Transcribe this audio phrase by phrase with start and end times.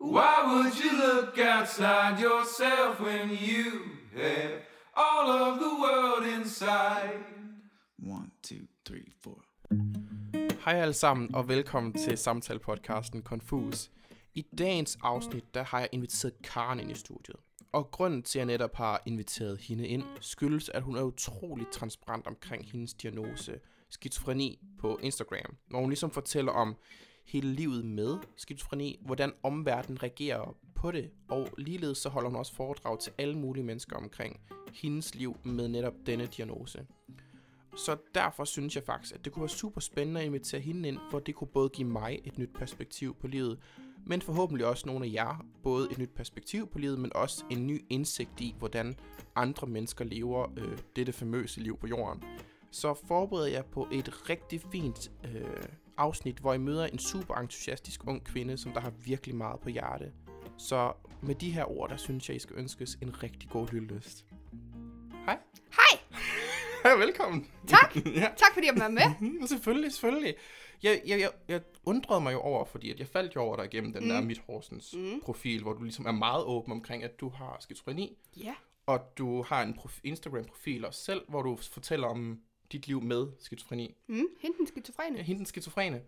[0.00, 3.82] Why would you look outside yourself when you
[4.14, 4.62] have
[4.94, 7.24] all of the world inside?
[7.98, 9.42] One, two, three, four.
[10.64, 13.90] Hej alle sammen, og velkommen til samtalepodcasten Confus.
[14.34, 17.36] I dagens afsnit, der har jeg inviteret Karen ind i studiet.
[17.72, 21.66] Og grunden til, at jeg netop har inviteret hende ind, skyldes, at hun er utrolig
[21.72, 23.60] transparent omkring hendes diagnose,
[23.90, 25.56] skizofreni, på Instagram.
[25.68, 26.76] Hvor hun ligesom fortæller om
[27.28, 32.54] hele livet med skizofreni, hvordan omverdenen reagerer på det, og ligeledes så holder hun også
[32.54, 34.40] foredrag til alle mulige mennesker omkring
[34.74, 36.86] hendes liv med netop denne diagnose.
[37.76, 40.98] Så derfor synes jeg faktisk, at det kunne være super spændende at invitere hende ind,
[41.10, 43.58] for det kunne både give mig et nyt perspektiv på livet,
[44.06, 47.66] men forhåbentlig også nogle af jer både et nyt perspektiv på livet, men også en
[47.66, 48.96] ny indsigt i, hvordan
[49.36, 52.22] andre mennesker lever øh, dette famøse liv på jorden.
[52.70, 55.62] Så forbereder jeg på et rigtig fint øh,
[55.98, 59.68] afsnit, hvor I møder en super entusiastisk ung kvinde, som der har virkelig meget på
[59.68, 60.12] hjerte.
[60.58, 64.26] Så med de her ord, der synes jeg, I skal ønskes en rigtig god lyttelyst.
[65.24, 65.38] Hej.
[65.72, 66.00] Hej!
[66.82, 67.46] Hej, velkommen.
[67.66, 67.96] Tak.
[68.20, 68.28] ja.
[68.36, 69.46] Tak fordi jeg var med.
[69.48, 70.34] Selvfølgelig, selvfølgelig.
[70.82, 73.64] Jeg, jeg, jeg, jeg undrede mig jo over, fordi at jeg faldt jo over dig
[73.64, 74.08] igennem den mm.
[74.08, 75.20] der Midt Horsens mm.
[75.24, 78.54] profil, hvor du ligesom er meget åben omkring, at du har skizofreni, Ja.
[78.86, 82.40] og du har en prof- Instagram-profil også selv, hvor du fortæller om
[82.72, 83.96] dit liv med skizofreni.
[84.06, 85.16] Mm, hende den skizofrene.
[85.16, 86.02] Ja, hende den skizofrene.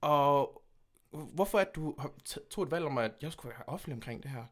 [0.00, 0.62] Og
[1.10, 1.96] hvorfor at du
[2.50, 4.44] tog et valg om, at jeg skulle være offentlig omkring det her?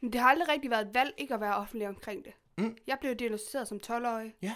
[0.00, 2.32] Men det har aldrig rigtig været et valg ikke at være offentlig omkring det.
[2.58, 2.76] Mm.
[2.86, 4.34] Jeg blev diagnosticeret som 12-årig.
[4.42, 4.54] Ja.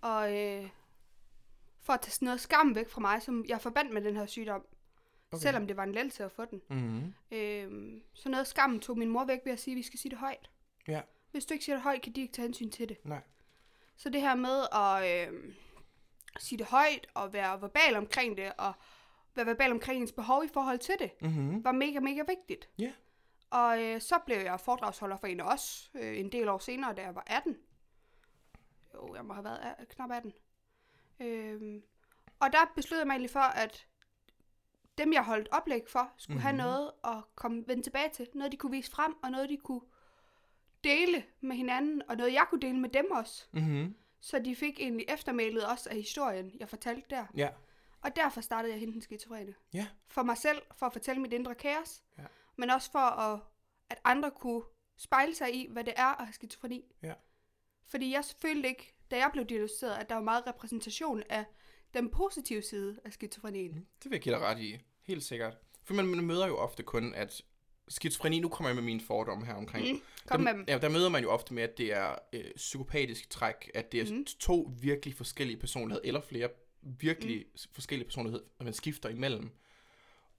[0.00, 0.68] Og øh,
[1.80, 4.26] for at tage sådan noget skam væk fra mig, som jeg forbandt med den her
[4.26, 4.66] sygdom.
[5.32, 5.42] Okay.
[5.42, 6.62] Selvom det var en lettelse at få den.
[6.70, 7.14] Mm-hmm.
[7.30, 10.10] Øh, så noget skam tog min mor væk ved at sige, at vi skal sige
[10.10, 10.50] det højt.
[10.88, 12.96] Ja, Hvis du ikke siger det højt, kan de ikke tage hensyn til det.
[13.04, 13.22] nej.
[13.98, 15.54] Så det her med at øh,
[16.38, 18.72] sige det højt og være verbal omkring det, og
[19.34, 21.64] være verbal omkring ens behov i forhold til det, Mm-hmm.
[21.64, 22.68] var mega, mega vigtigt.
[22.78, 22.92] Ja.
[23.50, 27.02] Og øh, så blev jeg foredragsholder for en også, øh, en del år senere, da
[27.02, 27.56] jeg var 18.
[28.94, 30.32] Jo, jeg må have været a- knap 18.
[31.20, 31.82] Øhm,
[32.40, 33.86] og der besluttede jeg mig egentlig for, at
[34.98, 36.42] dem, jeg holdt oplæg for, skulle mm-hmm.
[36.42, 36.62] have Mhm.
[36.62, 38.28] noget at komme, vende tilbage til.
[38.34, 39.80] Noget, de kunne vise frem, og noget, de kunne
[40.84, 43.46] dele med hinanden, og noget, jeg kunne dele med dem også.
[43.52, 43.96] Mm-hmm.
[44.20, 47.26] Så de fik egentlig eftermælet også af historien, jeg fortalte der.
[47.36, 47.48] Ja.
[48.00, 49.54] Og derfor startede jeg hende skizofrene.
[49.72, 49.86] Ja.
[50.06, 52.02] For mig selv, for at fortælle mit indre kaos.
[52.18, 52.24] Ja.
[52.56, 53.40] Men også for, at,
[53.90, 54.62] at andre kunne
[54.96, 56.84] spejle sig i, hvad det er at have skizofreni.
[57.02, 57.14] Ja.
[57.86, 61.44] Fordi jeg følte ikke, da jeg blev diagnosticeret, at der var meget repræsentation af
[61.94, 63.74] den positive side af skizofrenien.
[63.74, 63.86] Mm.
[64.02, 64.78] Det vil jeg give dig ret i.
[65.02, 65.58] Helt sikkert.
[65.84, 67.42] For man, man møder jo ofte kun, at
[67.88, 69.92] skizofreni, nu kommer jeg med mine fordomme her omkring.
[69.92, 70.00] Mm.
[70.26, 70.64] Kom der, med dem.
[70.68, 74.00] Ja, der møder man jo ofte med, at det er øh, psykopatisk træk, at det
[74.00, 74.24] er mm.
[74.24, 76.48] to virkelig forskellige personligheder, eller flere
[76.82, 77.58] virkelig mm.
[77.72, 79.50] forskellige personligheder, man skifter imellem.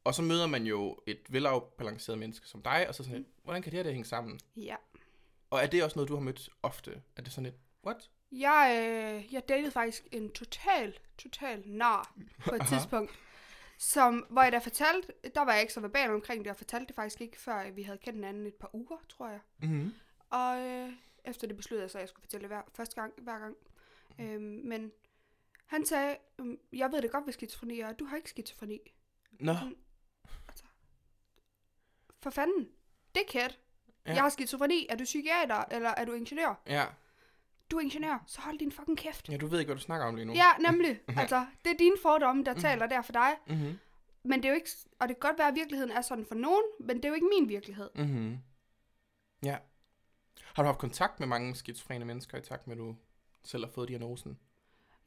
[0.04, 3.24] Og så møder man jo et velafbalanceret menneske som dig, og så sådan Mhm.
[3.24, 4.40] lidt, hvordan kan det her det hænge sammen?
[4.58, 4.76] Ja.
[5.50, 7.02] Og er det også noget, du har mødt ofte?
[7.16, 7.56] Er det sådan lidt,
[7.86, 8.09] what?
[8.32, 12.16] Jeg, øh, jeg datede faktisk en total, total nar
[12.48, 13.12] på et tidspunkt.
[13.81, 16.88] Som, hvor jeg da fortalte, der var jeg ikke så verbal omkring det, jeg fortalte
[16.88, 19.40] det faktisk ikke, før vi havde kendt hinanden et par uger, tror jeg.
[19.62, 19.94] Mm-hmm.
[20.29, 20.94] Og øh,
[21.25, 23.56] efter det besluttede jeg så, at jeg skulle fortælle det hver, første gang, hver gang.
[24.19, 24.91] Øhm, men
[25.66, 28.79] han sagde, øhm, jeg ved det godt, hvad skizofreni er, og du har ikke skizofreni.
[29.40, 29.53] Nå,
[32.22, 32.69] For fanden,
[33.16, 33.50] dickhead.
[33.50, 33.56] Ja.
[34.06, 34.13] Ja.
[34.13, 34.88] Jeg har skizofreni.
[34.90, 36.61] Er du psykiater, eller er du ingeniør?
[36.67, 36.85] ja.
[37.72, 39.30] Du er ingeniør, så hold din fucking kæft.
[39.30, 40.34] ja, du ved ikke, hvad du snakker om lige nu.
[40.34, 41.00] Ja, nemlig.
[41.22, 43.35] altså, det er dine fordomme, der taler der for dig.
[43.47, 43.80] Mm-hmm.
[44.24, 44.69] Men det er jo ikke,
[45.00, 47.16] og det kan godt være, at virkeligheden er sådan for nogen, men det er jo
[47.16, 47.90] ikke min virkelighed.
[47.96, 48.38] Mm-hmm.
[49.44, 49.58] Ja.
[50.53, 52.96] Har du haft kontakt med mange skizofrene mennesker i takt med, at du
[53.44, 54.40] selv har fået diagnosen?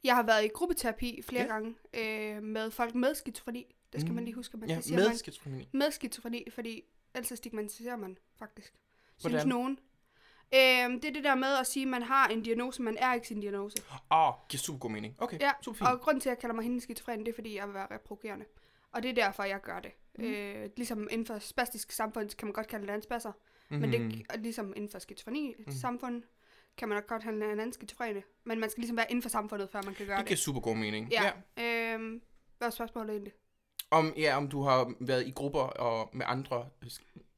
[0.03, 1.47] Jeg har været i gruppeterapi flere Ja.
[1.47, 3.75] gange øh, med folk med skizofreni.
[3.93, 4.15] Det skal Mm.
[4.15, 5.69] man lige huske, at man Ja, kan sige, med man, skizofreni.
[5.71, 6.81] med skizofreni, fordi
[7.13, 8.73] ellers stigmatiserer man faktisk.
[9.17, 9.47] Synes Hvordan?
[9.47, 9.79] nogen.
[10.55, 13.13] Øhm, det er det der med at sige, at man har en diagnose, man er
[13.13, 13.77] ikke sin diagnose.
[14.11, 15.15] Åh, oh, giver super god mening.
[15.17, 15.89] Okay, Ja, super fint.
[15.89, 17.87] og grunden til, at jeg kalder mig hende skizofren, det er, fordi jeg vil være
[17.91, 18.45] reprogerende.
[18.91, 19.91] Og det er derfor, jeg gør det.
[20.17, 20.23] Mm.
[20.25, 23.31] Øh, ligesom inden for spastisk samfund, kan man godt kalde det en spasser.
[23.69, 23.77] Mm.
[23.77, 24.11] Men Mhm.
[24.11, 25.71] det, og ligesom inden for skizofreni mm.
[25.71, 26.23] samfund,
[26.77, 28.23] kan man nok godt have en anden skizofrene.
[28.43, 30.27] Men man skal ligesom være inden for samfundet, før man kan gøre det det.
[30.27, 31.09] giver super god mening.
[31.11, 31.31] Ja.
[31.57, 31.93] ja.
[31.93, 32.21] Øhm,
[32.57, 33.33] hvad er spørgsmålet egentlig?
[33.93, 36.69] Om, ja, om du har været i grupper og med andre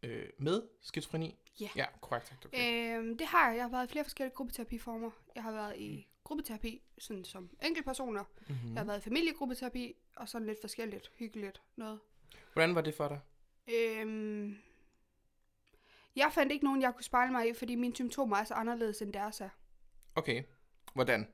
[0.04, 1.36] øh, med skizofreni?
[1.60, 1.70] Ja.
[1.76, 2.34] Ja, korrekt.
[2.46, 2.98] Okay.
[2.98, 3.56] Øhm, det har jeg.
[3.58, 5.12] Jeg har været i flere forskellige gruppeterapiformer.
[5.36, 8.24] Jeg har været i gruppeterapi sådan som enkeltpersoner.
[8.24, 8.54] Mm.
[8.54, 8.74] Mm-hmm.
[8.74, 12.00] Jeg har været i familiegruppeterapi, og sådan lidt forskelligt, hyggeligt noget.
[12.54, 13.20] Hvordan var det for dig?
[13.76, 14.58] Øhm,
[16.16, 19.02] jeg fandt ikke nogen, jeg kunne spejle mig i, fordi mine symptomer er så anderledes
[19.02, 19.50] end deres er.
[20.16, 20.44] Okay.
[20.94, 21.28] Hvordan?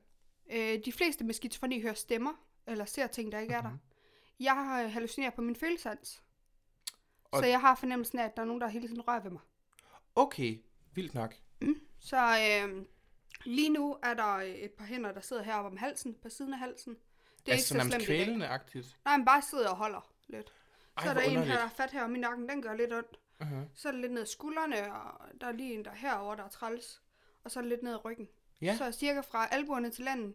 [0.52, 2.32] Øh, de fleste med skizofreni hører stemmer,
[2.66, 3.66] eller ser ting, der ikke mm-hmm.
[3.66, 3.78] er der.
[4.42, 6.22] Jeg har hallucineret på min følesans.
[7.24, 9.30] Og- Så jeg har fornemmelsen af, at der er nogen, der hele tiden rører ved
[9.30, 9.40] mig.
[10.14, 10.58] Okay,
[10.94, 11.34] vildt nok.
[11.98, 12.84] Så øh,
[13.44, 16.52] lige nu er der øh, et par hænder, der sidder heroppe om halsen, på siden
[16.52, 16.94] af halsen.
[16.94, 18.16] Det er altså ikke så slemt i dag.
[18.16, 18.98] kvælende-agtigt.
[19.04, 20.52] Nej, men bare sidder og holder lidt.
[20.96, 21.58] Ej, så er der hvor en her, underligt.
[21.58, 23.18] der er fat her om i nakken, den gør lidt ondt.
[23.40, 23.54] Uh-huh.
[23.74, 26.36] Så er der lidt ned ad skuldrene, og der er lige en, der er herovre,
[26.36, 27.02] der er træls.
[27.44, 28.28] Og så er der lidt ned ad ryggen.
[28.60, 28.76] Ja.
[28.76, 30.34] Så cirka fra albuerne til landen,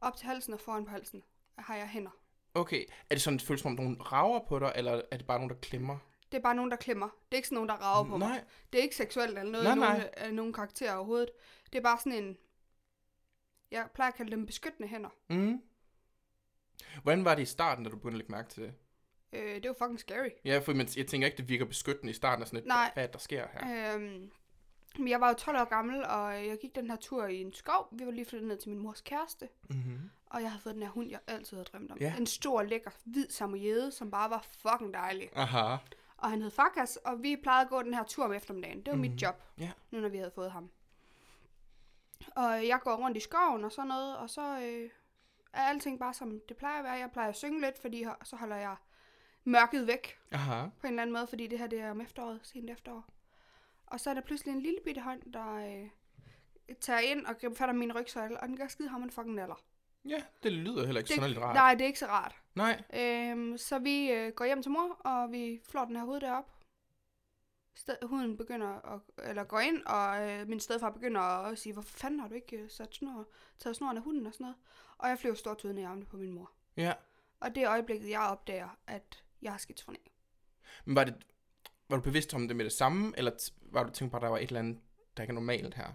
[0.00, 1.22] op til halsen og foran på halsen,
[1.58, 2.10] har jeg hænder.
[2.58, 5.26] Okay, er det sådan, det føles som om nogen rager på dig, eller er det
[5.26, 5.98] bare nogen, der klemmer?
[6.32, 7.06] Det er bare nogen, der klemmer.
[7.06, 8.28] Det er ikke sådan nogen, der rager på mig.
[8.28, 8.44] Nej.
[8.72, 9.98] Det er ikke seksuelt eller noget Nej, af nej.
[9.98, 11.30] nogen, af nogen karakter overhovedet.
[11.72, 12.36] Det er bare sådan en...
[13.70, 15.08] Jeg plejer at kalde dem beskyttende hænder.
[15.30, 15.62] Mm.
[17.02, 18.74] Hvordan var det i starten, da du begyndte at lægge mærke til det?
[19.32, 20.28] Øh, det jo fucking scary.
[20.44, 22.90] Ja, for jeg tænker ikke, det virker beskyttende i starten af sådan et, Nej.
[22.94, 23.94] hvad er der sker her?
[23.94, 24.30] Øhm,
[24.98, 27.52] men jeg var jo 12 år gammel, og jeg gik den her tur i en
[27.52, 27.88] skov.
[27.92, 29.48] Vi var lige flyttet ned til min mors kæreste.
[29.70, 30.10] Mm-hmm.
[30.30, 31.98] Og jeg havde fået den her hund, jeg altid havde drømt om.
[32.00, 32.16] Ja.
[32.16, 35.30] En stor, lækker, hvid samoyede, som bare var fucking dejlig.
[35.36, 35.76] Aha.
[36.16, 38.78] Og han hed Fakas, og vi plejede at gå den her tur om eftermiddagen.
[38.78, 39.00] Det var mm.
[39.00, 39.10] Mhm.
[39.10, 39.70] mit job, Ja.
[39.90, 40.70] nu når vi havde fået ham.
[42.36, 44.90] Og jeg går rundt i skoven og sådan noget, og så øh,
[45.52, 46.92] er alting bare som det plejer at være.
[46.92, 48.76] Jeg plejer at synge lidt, fordi så holder jeg
[49.44, 50.62] mørket væk Aha.
[50.80, 53.04] på en eller anden måde, fordi det her det er om efteråret, sent efterår.
[53.86, 55.88] Og så er der pludselig en lille bitte hånd, der øh,
[56.80, 59.34] tager ind og griber fat om min rygsøjle, og den gør skide ham en fucking
[59.34, 59.60] naller.
[60.08, 61.54] Ja, det lyder heller ikke sådan lidt rart.
[61.54, 62.34] nej, det er ikke så rart.
[62.54, 62.82] Nej.
[62.94, 66.44] Øhm, så vi øh, går hjem til mor, og vi flår den her hud derop.
[67.74, 69.00] Sted, huden begynder at,
[69.30, 72.56] eller går ind, og øh, min stedfar begynder at sige, hvorfor fanden har du ikke
[72.56, 73.28] øh, sat snor,
[73.58, 74.56] taget snoren af hunden og sådan noget.
[74.98, 76.50] Og jeg flyver stort ud i armene på min mor.
[76.76, 76.92] Ja.
[77.40, 80.10] Og det er øjeblikket, jeg opdager, at jeg har skizofreni.
[80.84, 81.14] Men var, det,
[81.88, 84.28] var du bevidst om det med det samme, eller var du tænkt på, at der
[84.28, 84.78] var et eller andet,
[85.16, 85.92] der ikke er normalt her?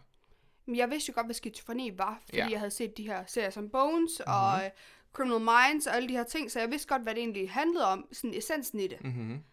[0.66, 2.48] Men jeg vidste jo godt, hvad skizofreni var, fordi Ja.
[2.50, 4.34] jeg havde set de her serier som Bones mm-hmm.
[4.34, 4.72] og øh,
[5.14, 7.86] Criminal Minds og alle de her ting, så jeg vidste godt, hvad det egentlig handlede
[7.88, 9.04] om, sådan essensen i det.
[9.04, 9.44] Mm-hmm.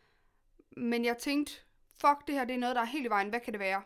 [0.76, 1.52] Men jeg tænkte,
[2.00, 3.82] fuck, det her det er noget, der er helt i vejen, hvad kan det være?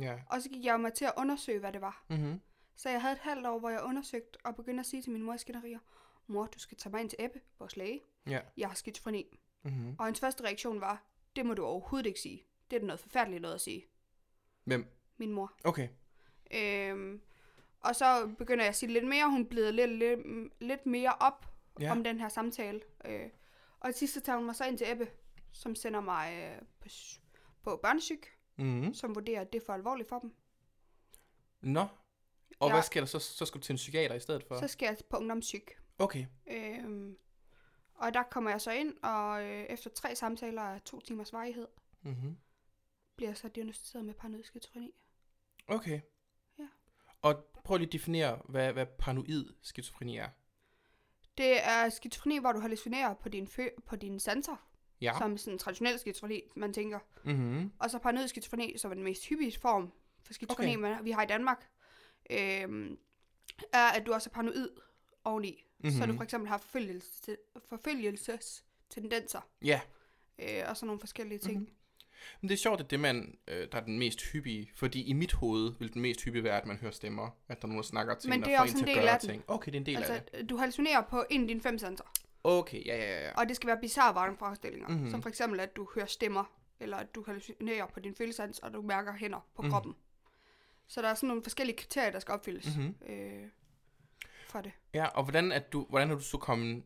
[0.00, 0.18] Ja.
[0.26, 2.04] Og så gik jeg jo med til at undersøge, hvad det var.
[2.10, 2.40] Mm-hmm.
[2.76, 5.22] Så jeg havde et halvt år, hvor jeg undersøgte og begyndte at sige til min
[5.22, 5.78] mor i skænderier,
[6.26, 8.00] mor, du skal tage mig ind til Ebbe, vores læge.
[8.26, 8.40] Ja.
[8.56, 9.38] Jeg har skizofreni.
[9.62, 9.96] Mm-hmm.
[9.98, 11.02] Og hans første reaktion var,
[11.36, 12.42] det må du overhovedet ikke sige.
[12.70, 13.86] Det er da noget forfærdeligt noget at sige.
[14.64, 14.86] Hvem?
[15.16, 15.52] Min mor.
[15.64, 15.88] Okay.
[16.50, 17.20] Øhm,
[17.80, 19.30] og så begynder jeg at sige lidt mere.
[19.30, 20.20] Hun bliver lidt, lidt,
[20.60, 21.46] lidt mere op
[21.80, 21.90] Ja.
[21.92, 22.80] om den her samtale.
[23.04, 23.28] Øh,
[23.80, 25.10] og til sidst så tager hun mig så ind til Ebbe,
[25.52, 26.88] som sender mig øh, på,
[27.62, 28.22] på børnesyg,
[28.56, 28.94] Mm-hmm.
[28.94, 30.34] som vurderer, at det er for alvorligt for dem.
[31.60, 31.86] Nå.
[32.60, 32.74] Og Ja.
[32.74, 33.18] hvad sker der så?
[33.18, 34.60] Så skal du til en psykiater i stedet for?
[34.60, 35.64] Så skal jeg på ungdomssyg.
[35.98, 36.26] Okay.
[36.46, 37.16] Øhm,
[37.94, 41.66] og der kommer jeg så ind, og øh, efter tre samtaler af to timers varighed,
[42.02, 42.36] Mm-hmm.
[43.16, 44.94] bliver jeg så diagnosticeret med paranoid skizofreni.
[45.68, 46.00] Okay.
[47.22, 50.28] Og prøv lige at definere, hvad, hvad paranoid skizofreni er.
[51.38, 54.66] Det er skizofreni, hvor du hallucinerer på dine, fø- på dine sanser,
[55.00, 55.14] Ja.
[55.18, 56.98] som sådan traditionel skizofreni, man tænker.
[57.24, 57.72] Mm-hmm.
[57.78, 60.90] Og så paranoid skizofreni, som er den mest hyppige form for skizofreni, Okay.
[60.92, 61.02] okay.
[61.04, 61.68] vi har i Danmark,
[62.30, 62.98] øhm,
[63.72, 64.68] er, at du også er paranoid
[65.24, 65.64] oveni.
[65.78, 65.90] Mm-hmm.
[65.98, 66.16] Så du Mhm.
[66.16, 67.36] for eksempel har forfølgelse,
[67.68, 69.80] forfølgelsestendenser, Ja.
[70.38, 71.54] øh, og sådan nogle forskellige ting.
[71.54, 71.62] Mhm.
[71.62, 71.76] Mm-hmm.
[72.40, 75.12] Men det er sjovt, at det man, øh, der er den mest hyppige, fordi i
[75.12, 77.76] mit hoved vil den mest hyppige være, at man hører stemmer, at der er nogen,
[77.82, 79.28] der snakker til Men en det er også en at del gøre af den.
[79.30, 79.44] ting.
[79.48, 80.10] Okay, det er en del af det.
[80.14, 82.04] Altså, du hallucinerer på en af dine fem sanser.
[82.44, 83.32] Okay, ja, ja, ja.
[83.34, 84.88] Og det skal være bizarre vrangforestillinger.
[84.88, 84.96] Mhm.
[84.96, 85.10] Mm-hmm.
[85.10, 86.44] Som for eksempel, at du hører stemmer,
[86.80, 89.66] eller at du hallucinerer på din følelsesans, og du mærker hænder på Mhm.
[89.66, 89.72] mm.
[89.72, 89.94] kroppen.
[90.86, 92.84] Så der er sådan nogle forskellige kriterier, der skal opfyldes Mhm.
[92.84, 93.12] mm-hmm.
[93.14, 93.48] øh,
[94.48, 94.72] for det.
[94.94, 96.82] Ja, og hvordan er du, hvordan er du så kommet,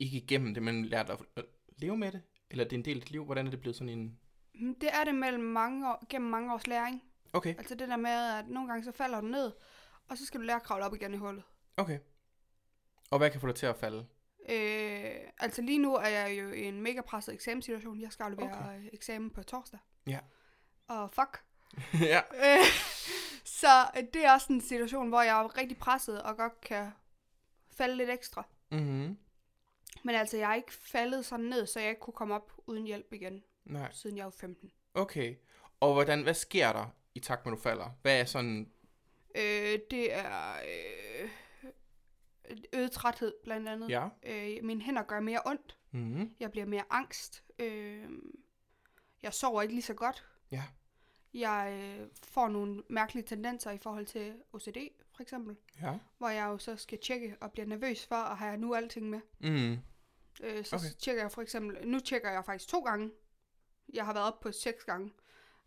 [0.00, 1.44] ikke igennem det, men lært at at
[1.76, 2.22] leve med det?
[2.50, 3.24] Eller det er en del af dit liv?
[3.24, 4.18] Hvordan er det blevet sådan en...
[4.60, 7.02] Mm, Det er det mellem mange år, gennem mange års læring.
[7.32, 9.52] Okay, Altså det der med, at nogle gange så falder du ned,
[10.08, 11.42] og så skal du lære at kravle op igen i hullet.
[11.76, 11.98] okay.
[13.10, 14.06] Og hvad kan få dig til at falde?
[14.48, 18.00] Øh, altså lige nu er jeg jo i en mega presset eksamenssituation.
[18.00, 18.64] Jeg skal aflevere Okay.
[18.64, 18.88] okay.
[18.92, 19.78] eksamen på torsdag.
[20.06, 20.18] Ja.
[20.88, 21.44] Og fuck.
[22.12, 22.20] ja.
[22.34, 22.64] Øh,
[23.44, 23.68] så
[24.14, 26.90] det er også en situation, hvor jeg er rigtig presset og godt kan
[27.70, 28.46] falde lidt ekstra.
[28.70, 29.18] Mm-hmm.
[30.04, 32.84] Men altså, jeg er ikke faldet sådan ned, så jeg ikke kunne komme op uden
[32.86, 33.92] hjælp igen, Nej.
[33.92, 34.70] siden jeg var 15.
[34.94, 35.34] Okay.
[35.80, 37.98] Og hvordan, hvad sker der i takt med, at du falder?
[38.02, 38.70] Hvad er sådan...
[39.34, 41.30] Øh, det er øh,
[42.72, 43.90] øget træthed, blandt andet.
[43.90, 44.08] Ja.
[44.22, 45.76] Øh, mine hænder gør mere ondt.
[45.90, 46.34] Mm-hmm.
[46.40, 47.44] Jeg bliver mere angst.
[47.58, 48.08] Øh,
[49.22, 50.26] jeg sover ikke lige så godt.
[50.50, 50.62] Ja.
[51.34, 54.76] Jeg øh, får nogle mærkelige tendenser i forhold til OCD,
[55.14, 55.56] for eksempel.
[55.82, 55.98] Ja.
[56.18, 59.10] Hvor jeg jo så skal tjekke og bliver nervøs for, at har jeg nu alting
[59.10, 59.20] med.
[59.38, 59.72] Mm.
[60.42, 60.84] Øh, så Okay.
[60.86, 60.94] okay.
[60.98, 63.10] tjekker jeg for eksempel, nu tjekker jeg faktisk to gange.
[63.92, 65.12] Jeg har været op på seks gange.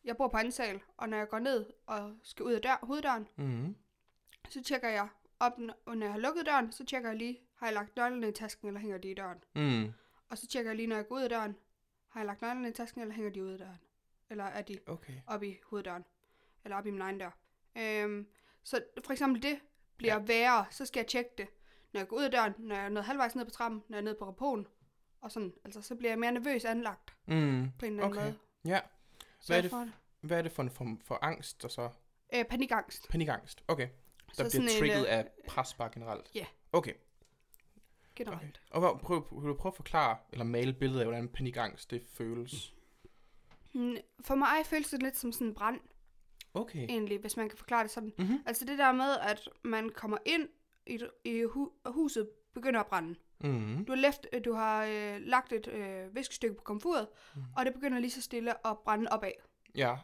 [0.03, 2.79] Jeg bor på anden sal, og når jeg går ned og skal ud af dør,
[2.83, 3.75] hoveddøren, Mm.
[4.49, 5.07] så tjekker jeg
[5.39, 5.51] op,
[5.85, 8.31] og når jeg har lukket døren, så tjekker jeg lige, har jeg lagt nøglerne i
[8.31, 9.43] tasken, eller hænger de i døren.
[9.55, 9.93] Mm.
[10.29, 11.55] Og så tjekker jeg lige, når jeg går ud af døren,
[12.07, 13.79] Har jeg lagt nøglerne i tasken, eller hænger de ude af døren?
[14.29, 15.13] Eller er de Okay.
[15.27, 16.05] oppe i hoveddøren?
[16.63, 17.37] Eller oppe i min egen dør?
[17.77, 18.27] Øhm,
[18.63, 19.59] så for eksempel det
[19.97, 20.19] bliver ja.
[20.19, 21.47] værre, så skal jeg tjekke det.
[21.93, 23.95] Når jeg går ud af døren, når jeg er nået halvvejs ned på trappen, når
[23.97, 24.67] jeg er nede på raponen,
[25.23, 27.67] og sådan, altså så bliver jeg mere nervøs anlagt Mm.
[27.79, 28.21] på en eller anden Okay.
[28.23, 28.37] måde.
[28.65, 28.79] Ja.
[29.47, 29.91] Hvad er det.
[30.21, 31.89] Hvad er det for en form for angst, og så
[32.35, 33.09] Øh, panikangst.
[33.09, 33.63] panikangst?
[33.67, 33.87] Okay.
[33.87, 36.31] Der Så bliver sådan en, trigget øh, af pres bare generelt?
[36.35, 36.45] ja.
[36.73, 36.93] Okay.
[38.15, 38.41] Generelt.
[38.41, 38.49] okay.
[38.69, 41.91] Og hvad, prøv, vil du prøve at forklare, eller male et billede af, hvordan panikangst
[41.91, 42.73] det føles?
[43.73, 45.79] Mm, For mig føles det lidt som sådan en brand,
[46.53, 46.79] Okay.
[46.89, 48.13] egentlig, hvis man kan forklare det sådan.
[48.17, 48.43] Mhm.
[48.45, 50.49] Altså det der med, at man kommer ind
[50.87, 53.15] i, i hu, huset begynder at brænde.
[53.43, 53.85] Mm.
[53.85, 57.41] Du har, left, du har øh, lagt et øh, viskestykke på komfuret, Mm.
[57.57, 59.31] og det begynder lige så stille at brænde opad.
[59.75, 59.95] Ja.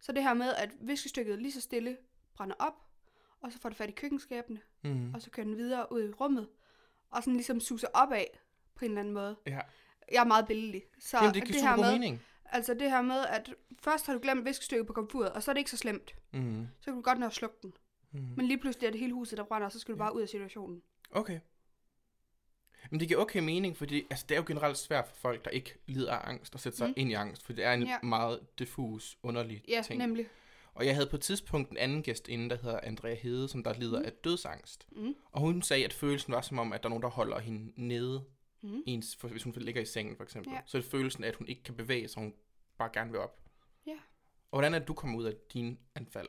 [0.00, 1.96] Så det her med, at viskestykket lige så stille
[2.34, 2.74] brænder op,
[3.40, 5.14] og så får det fat i køkkenskabene, Mm.
[5.14, 6.48] og så kører den videre ud i rummet,
[7.10, 8.24] og sådan ligesom suser opad
[8.74, 9.36] på en eller anden måde.
[9.46, 9.60] Ja.
[10.12, 10.82] Jeg er meget billedlig.
[10.98, 12.22] Så Jamen, det det her med, mening.
[12.44, 15.52] Altså det her med, at først har du glemt viskestykket på komfuret, og så er
[15.52, 16.14] det ikke så slemt.
[16.32, 16.68] Mm.
[16.80, 17.72] Så kan du godt nå at slukke den.
[18.12, 18.20] Mm.
[18.36, 20.04] Men lige pludselig er det hele huset, der brænder, og så skal du Ja.
[20.04, 20.82] bare ud af situationen.
[21.10, 21.40] Okay.
[22.90, 25.50] Men det giver okay mening, fordi altså, det er jo generelt svært for folk, der
[25.50, 26.94] ikke lider af angst, at sætte sig mm.
[26.96, 27.98] Ind i angst, for det er en Ja.
[28.02, 29.98] meget diffus, underlig Ja, ting.
[29.98, 30.26] nemlig.
[30.74, 33.64] Og jeg havde på et tidspunkt en anden gæst inde, der hedder Andrea Hede, som
[33.64, 33.98] der lider.
[33.98, 34.04] Mm.
[34.06, 34.86] af dødsangst.
[34.92, 35.14] Mm.
[35.32, 37.72] Og hun sagde, at følelsen var som om, at der er nogen, der holder hende
[37.76, 38.24] nede,
[38.62, 38.82] Mm.
[38.86, 40.52] ens, for, hvis hun ligger i sengen for eksempel.
[40.52, 40.60] Ja.
[40.66, 42.34] Så er det følelsen af, at hun ikke kan bevæge sig, hun
[42.78, 43.40] bare gerne vil op.
[43.86, 43.92] Ja.
[44.50, 46.28] Og hvordan er det, du kommer ud af dine anfald?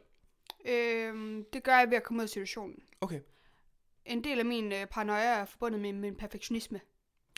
[0.65, 2.83] Øhm, det gør jeg ved at komme ud af situationen.
[3.01, 3.19] Okay.
[4.05, 6.81] En del af min øh, paranoia er forbundet med min perfektionisme.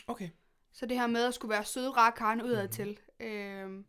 [0.06, 0.28] Okay.
[0.72, 2.72] Så det her med at skulle være søde, rare karne udad Mhm.
[2.72, 2.98] til.
[3.20, 3.84] Øhm,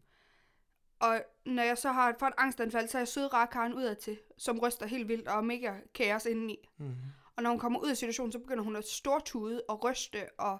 [0.99, 3.95] og når jeg så har fået et angstanfald, så er jeg søde, rare karne udad
[3.95, 6.69] til, som ryster helt vildt og er mega kaos indeni.
[6.77, 6.95] Mm.
[7.35, 10.57] Og når hun kommer ud af situationen, så begynder hun at stortude og ryste, og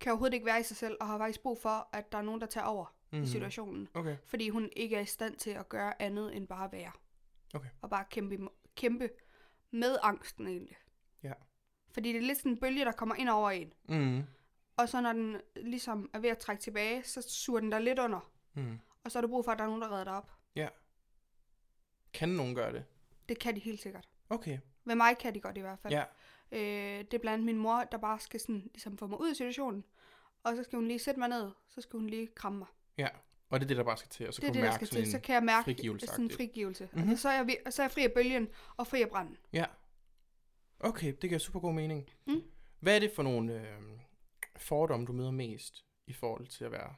[0.00, 2.22] kan overhovedet ikke være i sig selv, og har faktisk brug for, at der er
[2.22, 3.18] nogen, der tager over mm.
[3.18, 3.24] Mm.
[3.24, 3.88] i situationen.
[3.94, 4.16] Okay.
[4.26, 6.92] Fordi hun ikke er i stand til at gøre andet end bare være.
[7.54, 7.68] Okay.
[7.82, 8.38] Og bare kæmpe,
[8.76, 9.10] kæmpe
[9.70, 10.76] med angsten egentlig.
[11.92, 11.94] Ja.
[11.94, 13.72] Fordi det er lidt sådan en bølge, der kommer ind over en.
[13.88, 14.22] Mm.
[14.76, 17.98] Og så når den ligesom er ved at trække tilbage, så suger den der lidt
[17.98, 18.30] under.
[18.54, 18.78] Mm.
[19.04, 20.32] Og så er der brug for, at der er nogen, der redder dig op.
[22.12, 22.84] Kan nogen gøre det?
[23.28, 24.08] Det kan de helt sikkert.
[24.30, 24.58] Okay.
[24.84, 25.92] Ved mig kan de godt i hvert fald.
[25.92, 26.04] Ja.
[26.52, 29.30] Øh, det er blandt andet min mor, der bare skal sådan, ligesom få mig ud
[29.30, 29.84] af situationen.
[30.44, 31.50] Og så skal hun lige sætte mig ned.
[31.68, 32.68] Så skal hun lige kramme mig.
[32.98, 33.08] Ja.
[33.50, 34.64] Og det er det, der bare skal til, og så det er kan det, du
[34.66, 35.10] der mærke skal til.
[35.10, 36.84] Så kan jeg mærke sådan en frigivelse.
[36.84, 36.94] Mhm.
[36.94, 37.10] Mm-hmm.
[37.10, 39.36] Altså, så, er jeg, så er jeg fri af bølgen og fri af branden.
[39.52, 39.64] Ja.
[40.82, 42.10] Okay, det giver super god mening.
[42.26, 42.42] Mm.
[42.80, 43.82] Hvad er det for nogle øh,
[44.56, 46.94] fordomme, du møder mest i forhold til at være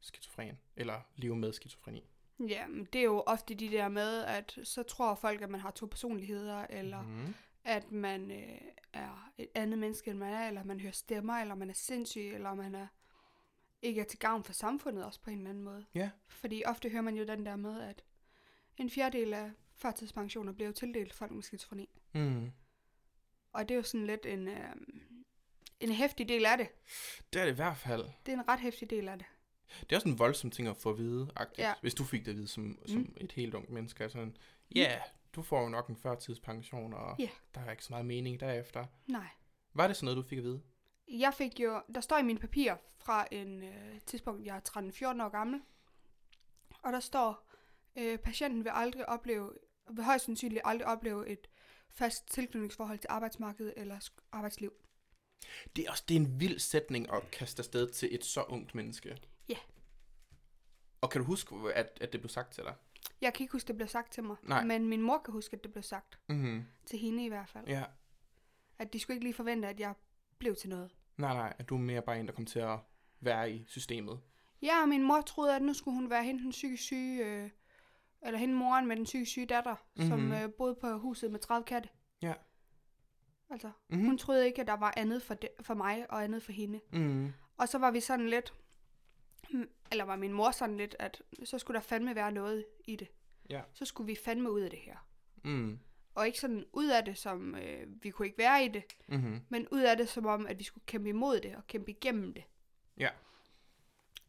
[0.00, 2.10] skizofren, eller leve med skizofreni?
[2.48, 5.60] Ja, men det er jo ofte de der med, at så tror folk, at man
[5.60, 7.34] har to personligheder, eller mm.
[7.66, 8.60] At man øh,
[8.92, 12.34] er et andet menneske, end man er, eller man hører stemmer, eller man er sindssyg,
[12.34, 12.86] eller man er
[13.82, 15.84] ikke er til gavn for samfundet også på en eller anden måde.
[15.94, 16.10] Ja.
[16.28, 18.04] Fordi ofte hører man jo den der med, at
[18.76, 21.88] en fjerdedel af førtidspensioner bliver jo tildelt folk med skizofreni.
[22.14, 22.52] Mm.
[23.52, 24.70] Og det er jo sådan lidt en, øh,
[25.80, 26.68] en hæftig del af det.
[27.32, 28.04] Det er det i hvert fald.
[28.26, 29.26] Det er en ret hæftig del af det.
[29.80, 31.74] Det er også en voldsom ting at få at vide, Ja.
[31.80, 33.14] hvis du fik det at vide som, som Mm.
[33.20, 34.02] et helt ungt menneske.
[34.02, 34.30] Altså,
[34.74, 35.00] ja, yeah,
[35.34, 37.28] du får jo nok en førtidspension, og Ja.
[37.54, 38.86] der er ikke så meget mening derefter.
[39.06, 39.28] Nej.
[39.74, 40.62] Var det sådan noget, du fik at vide?
[41.08, 45.20] Jeg fik jo, der står i mine papirer fra en øh, tidspunkt, jeg er 13-14
[45.24, 45.60] år gammel,
[46.82, 47.50] og der står,
[47.96, 49.52] øh, patienten vil aldrig opleve,
[49.90, 51.46] vil højst sandsynligt aldrig opleve et
[51.94, 54.72] fast tilknytningsforhold til arbejdsmarkedet eller arbejdsliv.
[55.76, 58.74] Det er også det er en vild sætning at kaste afsted til et så ungt
[58.74, 59.18] menneske.
[59.48, 59.56] Ja.
[61.00, 62.74] Og kan du huske, at, at det blev sagt til dig?
[63.20, 64.64] Jeg kan ikke huske, det blev sagt til mig, Nej.
[64.64, 66.18] men min mor kan huske, at det blev sagt.
[66.28, 66.64] Mhm.
[66.86, 67.68] Til hende i hvert fald.
[67.68, 67.84] Ja.
[68.78, 69.94] At de skulle ikke lige forvente, at jeg
[70.38, 70.90] blev til noget.
[71.16, 72.78] Nej, nej, at du er mere bare en, der kommer til at
[73.20, 74.20] være i systemet.
[74.62, 77.50] Ja, og min mor troede, at nu skulle hun være hende den psykisk syge, øh,
[78.24, 80.08] eller hende moren med den psykisk syge datter, mm-hmm.
[80.10, 80.32] som Mhm.
[80.32, 81.88] øh, boede på huset med 30 katte.
[82.22, 82.34] Ja.
[83.50, 83.74] Altså, Mhm.
[83.88, 84.06] mm-hmm.
[84.06, 86.80] hun troede ikke, at der var andet for, de, for mig og andet for hende.
[86.92, 87.32] Mm.
[87.56, 88.54] Og så var vi sådan lidt,
[89.50, 92.96] hmm, eller var min mor sådan lidt, at så skulle der fandme være noget i
[92.96, 93.08] det.
[93.50, 93.62] Ja.
[93.72, 94.96] Så skulle vi fandme ud af det her.
[95.44, 95.78] Mm.
[96.14, 99.40] Og ikke sådan ud af det, som øh, vi kunne ikke være i det, Mm-hmm.
[99.48, 102.34] men ud af det, som om, at vi skulle kæmpe imod det og kæmpe igennem
[102.34, 102.44] det.
[102.96, 103.08] Ja.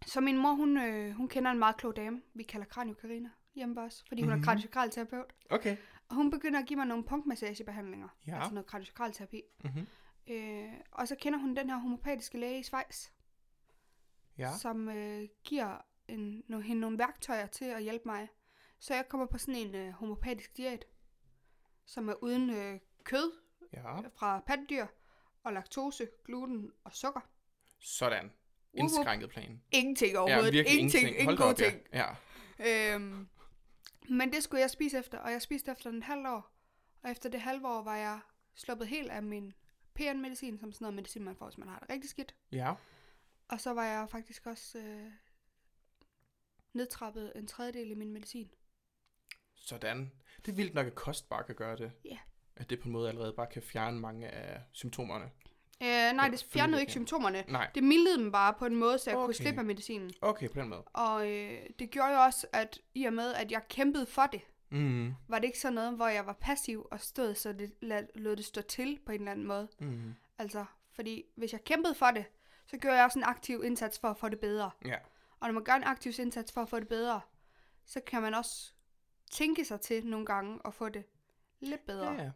[0.06, 3.30] Så min mor, hun, øh, hun kender en meget klog dame, vi kalder Kranio Karina
[3.56, 4.42] hjemme hos os, fordi hun Mhm.
[4.42, 5.26] er kraniosakralterapeut.
[5.50, 5.60] terapeut.
[5.60, 5.78] Okay.
[6.10, 8.36] Og hun begynder at give mig nogle punktmassagebehandlinger, Ja.
[8.38, 9.42] altså noget kraniosakralterapi.
[9.64, 9.88] Mm-hmm.
[10.28, 13.10] Øh, og så kender hun den her homopatiske læge i Schweiz,
[14.38, 14.52] Ja.
[14.58, 18.28] som øh, giver en, no, hende nogle værktøjer til at hjælpe mig.
[18.80, 20.86] Så jeg kommer på sådan en øh, homopatisk diæt,
[21.86, 23.32] som er uden øh, kød
[23.74, 24.00] Ja.
[24.16, 24.86] fra pattedyr,
[25.44, 27.22] og laktose, gluten og sukker.
[27.80, 28.26] Sådan.
[28.26, 28.34] whoop.
[28.74, 29.62] indskrænket plan.
[29.72, 30.54] Ingenting overhovedet.
[30.54, 31.02] virkelig ingenting.
[31.02, 31.22] ingenting.
[31.22, 31.82] Ingen gode ting.
[31.94, 32.06] Ja.
[32.60, 32.96] ja.
[32.96, 33.28] Øhm,
[34.10, 36.52] men det skulle jeg spise efter, og jeg spiste efter den halv år.
[37.04, 38.20] Og efter det halve år var jeg
[38.56, 39.54] sluppet helt af min
[39.94, 42.36] PN-medicin, som sådan noget medicin, man får, hvis man har det rigtig skidt.
[42.52, 42.74] Ja.
[43.48, 45.12] Og så var jeg faktisk også øh,
[46.74, 48.52] nedtrappet en tredjedel i min medicin.
[49.56, 50.12] Sådan.
[50.46, 51.92] Det er vildt nok, at kost bare kan gøre det.
[52.06, 52.18] Ja.
[52.56, 55.32] At det på en måde allerede bare kan fjerne mange af symptomerne.
[55.84, 57.44] Øh, nej, det fjernede ikke symptomerne.
[57.48, 57.70] Nej.
[57.76, 59.26] Det mildede dem bare på en måde, så jeg okay.
[59.26, 60.12] kunne slippe af medicinen.
[60.22, 60.82] Okay, på den måde.
[60.84, 64.42] Og øh, det gjorde jo også, at i og med, at jeg kæmpede for det,
[64.70, 65.14] Mm.
[65.28, 68.36] var det ikke sådan noget, hvor jeg var passiv og stod, så det lad, lod
[68.36, 69.68] det stå til på en eller anden måde.
[69.80, 70.16] Mm.
[70.38, 72.26] Altså, fordi hvis jeg kæmpede for det,
[72.66, 74.72] så gjorde jeg også en aktiv indsats for at få det bedre.
[74.86, 74.96] Ja.
[75.40, 77.22] Og når man gør en aktiv indsats for at få det bedre,
[77.86, 78.74] så kan man også
[79.32, 81.04] tænke sig til nogle gange at få det
[81.60, 82.12] lidt bedre.
[82.14, 82.32] Ja.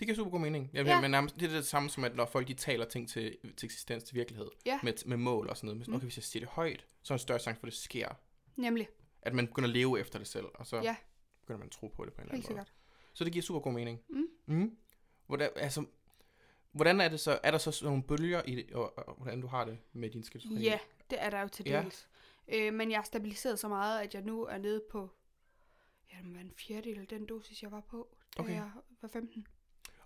[0.00, 0.70] Det giver super god mening.
[0.72, 0.92] Jeg, Ja.
[0.94, 1.00] ja.
[1.00, 3.66] men nærmest, det er det samme som, at når folk de taler ting til, til
[3.66, 4.78] eksistens, til virkelighed, Ja.
[4.82, 5.78] med, med mål og sådan noget.
[5.78, 5.94] Men, Mm.
[5.94, 7.78] okay, hvis jeg siger det højt, så er der en større chance for, at det
[7.78, 8.08] sker.
[8.56, 8.88] Nemlig,
[9.22, 10.96] At man begynder at leve efter det selv, og så Ja.
[11.40, 12.66] begynder man at tro på det på en eller helt anden måde.
[12.66, 12.72] sikkert.
[13.14, 14.00] Så det giver super god mening.
[14.08, 14.26] Mm.
[14.46, 14.76] Mm.
[15.26, 15.84] Hvordan, altså,
[16.72, 17.38] hvordan er det så?
[17.42, 20.10] Er der så sådan nogle bølger i det, og, og, hvordan du har det med
[20.10, 20.62] din skizofreni?
[20.64, 20.78] Ja,
[21.10, 21.82] det er der jo til Ja.
[21.82, 22.08] dels.
[22.48, 25.10] Øh, men jeg er stabiliseret så meget, at jeg nu er nede på
[26.12, 28.54] ja, det må være en fjerdedel af den dosis, jeg var på, da Okay.
[28.54, 28.70] jeg
[29.02, 29.46] var 15.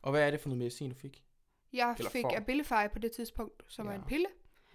[0.04, 1.24] Og hvad er det for noget medicin, du fik?
[1.72, 2.36] Jeg Eller fik får.
[2.36, 3.90] Abilify på det tidspunkt, som ja.
[3.90, 4.00] er Ja.
[4.00, 4.26] en pille.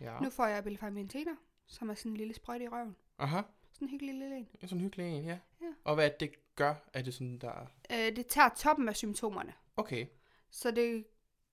[0.01, 0.19] Ja.
[0.19, 1.36] Nu får jeg Abilify med en tener,
[1.67, 2.95] som er sådan en lille sprøjte i røven.
[3.19, 4.48] Aha, Sådan en hyggelig lille en.
[4.62, 5.39] er sådan en hyggelig en, ja.
[5.62, 5.67] Ja.
[5.83, 6.75] Og hvad det, gør?
[6.93, 7.53] Er det sådan, der...
[7.91, 9.53] Øh, det tager toppen af symptomerne.
[9.77, 10.05] Okay.
[10.51, 11.05] Så det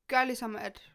[0.09, 0.93] gør ligesom, at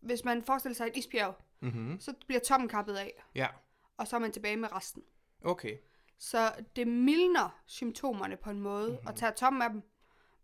[0.00, 1.96] hvis man forestiller sig et isbjerg, Mhm.
[2.00, 3.48] så bliver toppen kappet af, Ja,
[3.96, 5.02] og så er man tilbage med resten.
[5.44, 5.76] okay.
[6.18, 9.06] Så det mildner symptomerne på en måde, mm-hmm.
[9.06, 9.82] og tager toppen af dem,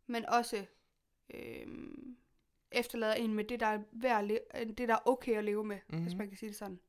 [0.07, 0.65] men også
[1.35, 2.17] øhm,
[2.73, 5.65] efterlader en med det, der er, værd le- øh, det, der er okay at leve
[5.65, 6.03] med, mm-hmm.
[6.05, 6.81] hvis man kan sige det sådan.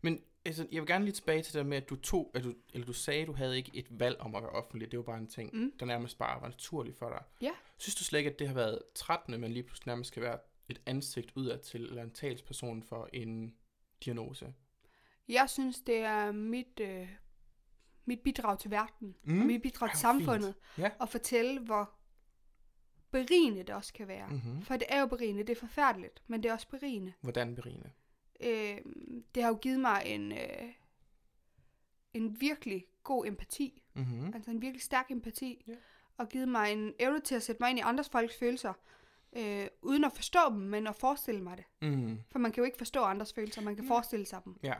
[0.00, 2.44] Men altså, jeg vil gerne lige tilbage til det der med, at du tog, at
[2.44, 4.90] du, eller du sagde, at du havde ikke et valg om at være offentlig.
[4.90, 5.72] Det var bare en ting, Mm.
[5.80, 7.22] der nærmest bare var naturligt for dig.
[7.40, 7.50] Ja.
[7.78, 10.38] Synes du slet ikke, at det har været trættende, men lige pludselig nærmest skal være
[10.68, 13.54] et ansigt udad til, eller en talsperson for en
[14.04, 14.54] diagnose?
[15.28, 17.08] Jeg synes, det er mit, øh,
[18.04, 19.40] mit bidrag til verden, Mm.
[19.40, 20.00] og mit bidrag til fint.
[20.00, 20.90] samfundet, Ja.
[21.00, 21.94] at fortælle, hvor
[23.24, 24.28] berigende det også kan være.
[24.28, 24.62] Mm-hmm.
[24.62, 27.12] For det er jo berigende, det er forfærdeligt, men det er også berigende.
[27.20, 27.90] Hvordan berigende?
[28.40, 28.78] øh,
[29.34, 30.72] det har jo givet mig en, øh,
[32.14, 34.34] en virkelig god empati, Mm-hmm.
[34.34, 35.72] altså en virkelig stærk empati, Ja.
[36.16, 38.72] og givet mig en evne til at sætte mig ind i andres folks følelser,
[39.36, 41.64] øh, uden at forstå dem, men at forestille mig det.
[41.82, 42.20] Mm.
[42.30, 43.90] For man kan jo ikke forstå andres følelser, man kan Ja.
[43.90, 44.56] forestille sig dem.
[44.62, 44.74] Ja.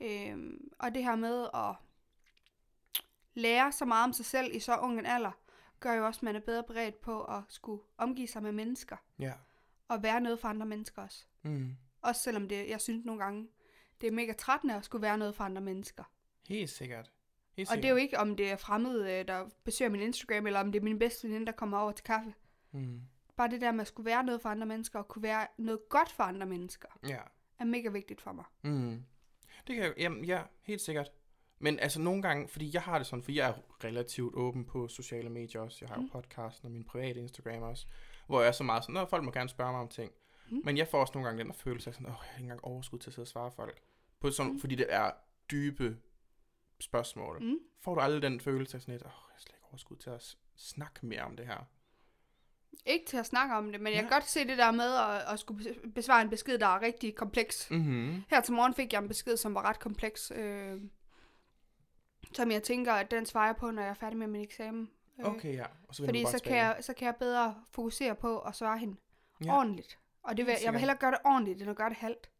[0.00, 1.74] Øh, og det her med at
[3.34, 5.30] lære så meget om sig selv i så ung en alder,
[5.80, 8.96] gør jo også, at man er bedre beredt på at skulle omgive sig med mennesker,
[9.18, 9.32] Ja.
[9.88, 11.24] og være noget for andre mennesker også.
[11.42, 11.76] Mm.
[12.02, 13.48] Også selvom det, jeg synes nogle gange,
[14.00, 16.04] det er mega trættende at skulle være noget for andre mennesker.
[16.48, 17.12] Helt sikkert.
[17.56, 20.46] Helt Og det er jo ikke, om det er fremmede, øh, der besøger min Instagram,
[20.46, 22.34] eller om det er min bedste veninde, der kommer over til kaffe.
[22.72, 23.00] Mm.
[23.36, 25.80] Bare det der med at skulle være noget for andre mennesker, og kunne være noget
[25.88, 27.18] godt for andre mennesker, Ja.
[27.58, 28.44] er mega vigtigt for mig.
[28.62, 29.04] Mm.
[29.66, 31.10] Det kan jeg, jamen, ja, helt sikkert.
[31.58, 34.88] Men altså nogle gange, fordi jeg har det sådan, for jeg er relativt åben på
[34.88, 35.78] sociale medier også.
[35.80, 36.08] Jeg har jo Mm.
[36.08, 37.86] podcasten og min private Instagram også.
[38.26, 40.12] Hvor jeg er så meget sådan, at folk må gerne spørge mig om ting.
[40.50, 40.60] Mm.
[40.64, 42.42] Men jeg får også nogle gange den der følelse af sådan, åh, jeg har ikke
[42.42, 43.80] engang overskud til at sidde og svare folk.
[44.20, 44.60] På sådan, Mm.
[44.60, 45.10] Fordi det er
[45.50, 45.96] dybe
[46.80, 47.42] spørgsmål.
[47.42, 47.58] Mm.
[47.80, 50.10] Får du aldrig den følelse af sådan lidt, åh, jeg har slet ikke overskud til
[50.10, 51.68] at snakke mere om det her.
[52.86, 54.00] Ikke til at snakke om det, men jeg Ja.
[54.00, 56.82] kan godt se det der med at, at skulle bes- besvare en besked, der er
[56.82, 57.70] rigtig kompleks.
[57.70, 58.22] Mhm.
[58.30, 60.80] Her til morgen fik jeg en besked, som var ret kompleks, øh,
[62.32, 64.90] som jeg tænker, at den svarer på, når jeg er færdig med min eksamen.
[65.20, 65.64] Øh, Okay, ja.
[65.88, 68.96] Og så Fordi så kan, jeg, så kan jeg bedre fokusere på at svare hende
[69.44, 69.56] Ja.
[69.58, 69.98] ordentligt.
[70.22, 72.30] Og det vil, jeg vil hellere gøre det ordentligt, end at gøre det halvt.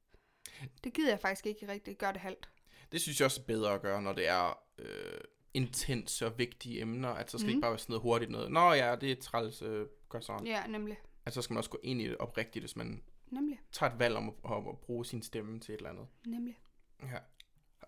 [0.84, 2.50] Det gider jeg faktisk ikke rigtig gøre det halvt.
[2.92, 5.20] Det synes jeg også er bedre at gøre, når det er øh,
[5.54, 7.08] intense og vigtige emner.
[7.08, 7.50] At så skal Mhm.
[7.50, 8.52] ikke bare være sådan noget hurtigt noget.
[8.52, 10.46] Nå ja, det er træls, øh, gør sådan.
[10.46, 10.96] Ja, nemlig.
[11.26, 13.60] At så skal man også gå ind i det oprigtigt, hvis man Nemlig.
[13.72, 16.06] tager et valg om at, om at bruge sin stemme til et eller andet.
[16.26, 16.58] Nemlig.
[17.02, 17.18] Ja.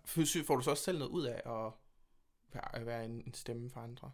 [0.05, 1.73] Får får du så også selv noget ud af at
[2.55, 4.11] at være en, en stemme for andre?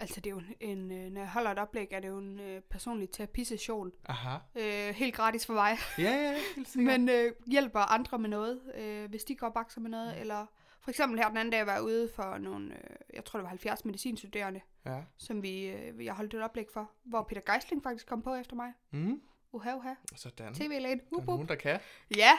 [0.00, 2.18] Altså, det er jo en, en øh, når jeg holder et oplæg, er det jo
[2.18, 3.92] en øh, personlig terapisession.
[4.06, 4.36] Aha.
[4.54, 5.76] Øh, helt gratis for mig.
[5.98, 7.00] Ja, ja, helt sikkert.
[7.00, 10.20] Men øh, hjælper andre med noget, øh, hvis de går og bakser med noget.
[10.20, 10.46] Eller
[10.80, 13.42] for eksempel her den anden dag var jeg ude for nogle, øh, jeg tror det
[13.42, 15.02] var 70 medicinstuderende, Ja.
[15.16, 18.56] som vi, øh, jeg holdt et oplæg for, hvor Peter Geisling faktisk kom på efter
[18.56, 18.72] mig.
[18.90, 19.20] Mm.
[19.52, 19.94] Uha, uha.
[20.16, 20.54] Sådan.
[20.54, 21.00] TV-lægen.
[21.10, 21.80] Der er nogen, der kan.
[22.16, 22.30] Ja,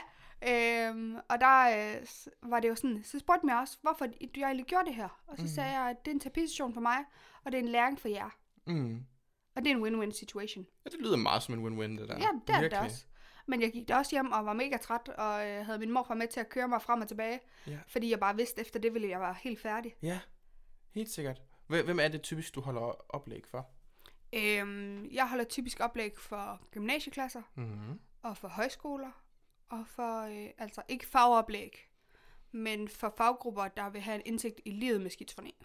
[0.48, 2.06] øhm, og der øh,
[2.52, 5.22] var det jo sådan, så spurgte mig også, hvorfor du egentlig gjorde det her.
[5.28, 5.48] Og så mm.
[5.48, 6.98] sagde jeg, at det er en terapisession for mig,
[7.44, 8.30] og det er en læring for jer.
[8.68, 9.06] Mm.
[9.56, 10.66] Og det er en win-win situation.
[10.86, 12.18] Ja, det lyder meget som en win-win, det der.
[12.18, 13.06] Ja, det er det også.
[13.48, 16.14] men jeg gik da også hjem og var mega træt, og øh, havde min morfar
[16.14, 17.40] med til at køre mig frem og tilbage.
[17.68, 17.78] Ja.
[17.88, 19.96] Fordi jeg bare vidste, efter det ville jeg være helt færdig.
[20.02, 20.20] Ja,
[20.92, 21.42] helt sikkert.
[21.68, 23.70] Hvem hvem er det typisk, du holder oplæg for?
[24.34, 28.00] Øhm, jeg holder typisk oplæg for gymnasieklasser, Mm-hmm.
[28.24, 29.12] og for højskoler,
[29.70, 31.90] og for, øh, altså ikke fagoplæg,
[32.52, 35.56] men for faggrupper, der vil have en indsigt i livet med skizofreni.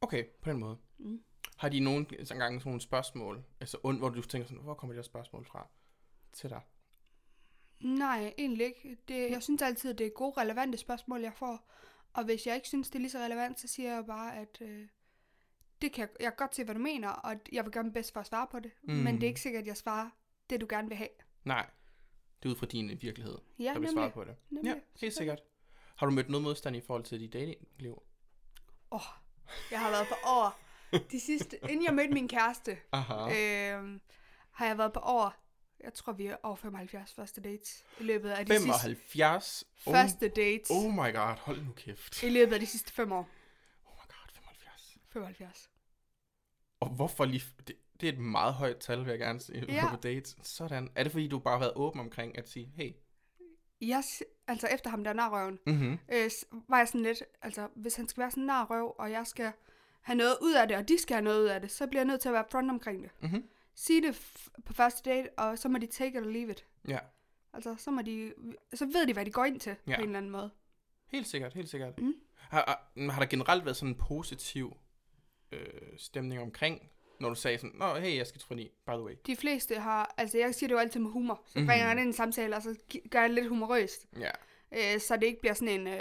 [0.00, 0.78] Okay, på den måde.
[0.98, 1.22] Mm.
[1.56, 4.74] Har de nogen altså, gange sådan nogle spørgsmål, altså und, hvor du tænker sådan, hvor
[4.74, 5.68] kommer de her spørgsmål fra
[6.32, 6.60] til dig?
[7.80, 8.96] Nej, egentlig ikke.
[9.08, 11.70] Det, jeg synes altid, det er gode, relevante spørgsmål, jeg får.
[12.12, 14.58] Og hvis jeg ikke synes, det er lige så relevant, så siger jeg bare, at
[14.60, 14.88] øh,
[15.82, 17.92] det kan jeg, jeg kan godt se, hvad du mener, og jeg vil gøre mit
[17.92, 18.72] bedst for at svare på det.
[18.82, 18.94] Mm.
[18.94, 20.10] Men det er ikke sikkert, at jeg svarer
[20.50, 21.08] det, du gerne vil have.
[21.44, 21.70] Nej,
[22.42, 24.36] det er ud fra din virkelighed, Ja, der vil svare på det.
[24.50, 24.74] nemlig.
[24.74, 25.40] Ja, helt sikkert.
[25.96, 28.02] Har du mødt noget modstand i forhold til dit datingliv?
[28.92, 29.00] Åh,
[29.70, 30.58] jeg har været på over.
[31.10, 33.14] De sidste, inden jeg mødte min kæreste, Aha.
[33.14, 34.00] øh,
[34.50, 35.30] har jeg været på over,
[35.84, 39.64] jeg tror vi er over 75 første dates i løbet af de sidste 75?
[39.86, 42.22] Oh, første dates oh my god, hold nu kæft.
[42.22, 43.28] i løbet af de sidste fem år.
[43.86, 44.98] Oh my god, 75.
[45.12, 45.70] 75.
[46.80, 47.42] Og hvorfor lige...
[47.66, 49.90] Det, det er et meget højt tal, vil jeg gerne sige, Ja.
[49.90, 50.36] på dates.
[50.42, 50.90] Sådan.
[50.94, 52.92] Er det fordi, du bare har været åben omkring at sige, hey,
[53.80, 54.02] Jeg,
[54.46, 55.98] altså efter ham der narrøven, mm-hmm.
[56.12, 56.30] øh,
[56.68, 59.52] var jeg sådan lidt, altså hvis han skal være sådan narrøv, og jeg skal
[60.00, 62.00] have noget ud af det, og de skal have noget ud af det, så bliver
[62.00, 63.10] jeg nødt til at være front omkring det.
[63.20, 63.44] Mm-hmm.
[63.74, 66.66] Sige det på første date, og så må de take it or leave it.
[66.88, 66.98] Ja,
[67.52, 68.32] Altså, så, må de,
[68.74, 69.96] så ved de, hvad de går ind til, ja.
[69.96, 70.50] på en eller anden måde.
[71.06, 71.98] helt sikkert, helt sikkert.
[72.00, 72.14] Mm.
[72.36, 72.64] Har,
[72.96, 74.76] har, har der generelt været sådan en positiv
[75.52, 79.14] øh, stemning omkring, når du sagde sådan, Nå, hey, jeg skal skizofreni, by the way.
[79.26, 81.50] De fleste har, altså jeg siger det jo altid med humor, så Mhm.
[81.54, 81.66] mm-hmm.
[81.68, 82.74] bringer jeg ind i en samtale, og så
[83.10, 84.30] gør jeg det lidt humorøst, Ja,
[84.94, 86.00] øh, så det ikke bliver sådan en, øh,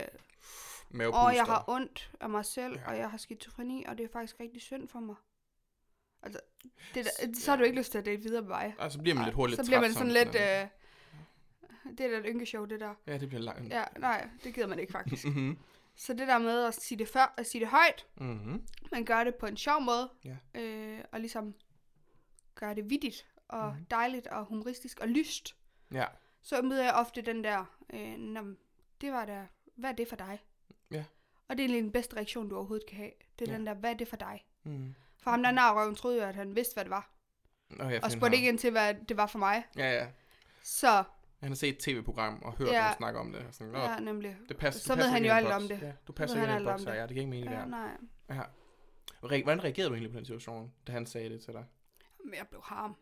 [1.07, 2.87] åh, jeg har ondt af mig selv, Ja.
[2.91, 5.15] og jeg har skizofreni, og det er faktisk rigtig synd for mig.
[6.23, 6.39] Altså,
[6.95, 8.75] det, der, så har du ikke lyst til at date videre med mig.
[8.79, 10.63] Og så bliver man lidt hurtigt så bliver man sådan som lidt, sådan
[11.85, 12.93] øh, det er da et ynkeshow, det der.
[13.07, 13.69] Ja, det bliver langt.
[13.73, 15.25] Ja, nej, det gider man ikke faktisk.
[15.99, 16.05] Mm-hmm.
[16.05, 18.67] så det der med at sige det før, at sige det højt, Mm-hmm.
[18.91, 20.59] man gør det på en sjov måde, Ja.
[20.61, 21.53] øh, og ligesom
[22.55, 23.77] gøre det vittigt, og Mhm.
[23.79, 23.85] mm.
[23.85, 25.55] dejligt, og humoristisk, og lyst.
[25.91, 26.05] Ja,
[26.41, 28.55] så møder jeg ofte den der, øh,
[29.01, 30.39] det var der, hvad er det for dig?
[30.91, 31.03] Ja.
[31.47, 33.11] Og det er egentlig den bedste reaktion, du overhovedet kan have.
[33.39, 33.57] Det er Ja.
[33.57, 34.45] den der, hvad er det for dig?
[34.63, 34.95] mm.
[35.21, 37.09] For ham der narrøven troede jo, at han vidste, hvad det var.
[37.69, 39.63] Nå, jeg Og spurgte ikke ind til, hvad det var for mig.
[39.77, 40.07] Ja, ja.
[40.63, 41.03] Så,
[41.39, 42.81] Han har set et tv-program og hørt Ja.
[42.81, 43.45] nogen snakke om det.
[43.47, 44.37] Og sådan, ja, nemlig.
[44.49, 45.67] det passer, så ved han jo alt en om boks.
[45.73, 45.81] det.
[45.87, 46.91] Ja, du passer ikke ind i boks, det.
[46.93, 47.65] ja, det giver ikke mening Ja, der.
[47.65, 47.89] nej.
[48.29, 48.41] Ja.
[49.43, 51.65] Hvordan reagerede du egentlig på den situation, da han sagde det til dig?
[52.25, 52.95] Men jeg blev harm.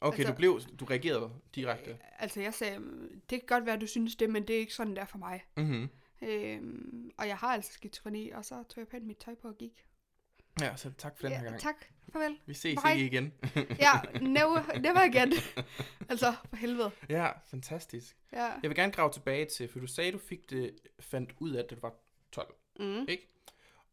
[0.00, 1.90] Okay, Altså- du blev, du reagerede direkte.
[1.90, 4.60] Øh, altså, jeg sagde, "Mm, det kan godt være, du synes det, men det er
[4.60, 5.44] ikke sådan, der for mig.
[5.56, 5.88] Mm-hmm.
[6.22, 9.54] Øhm, og jeg har altså skizofreni, og så tog jeg pænt mit tøj på og
[9.58, 9.86] gik.
[10.60, 11.60] Ja, så tak for den her gang.
[11.60, 11.74] tak.
[12.12, 12.38] Farvel.
[12.46, 12.92] Vi ses Hej.
[12.92, 13.32] ikke igen.
[13.86, 15.32] Ja, never, never again.
[16.08, 16.90] altså, for helvede.
[17.08, 18.16] ja, fantastisk.
[18.32, 18.44] Ja.
[18.44, 21.62] Jeg vil gerne grave tilbage til, for du sagde, du fik det, fandt ud af,
[21.62, 21.94] at det var
[22.32, 23.06] 12, Mm.
[23.08, 23.28] ikke?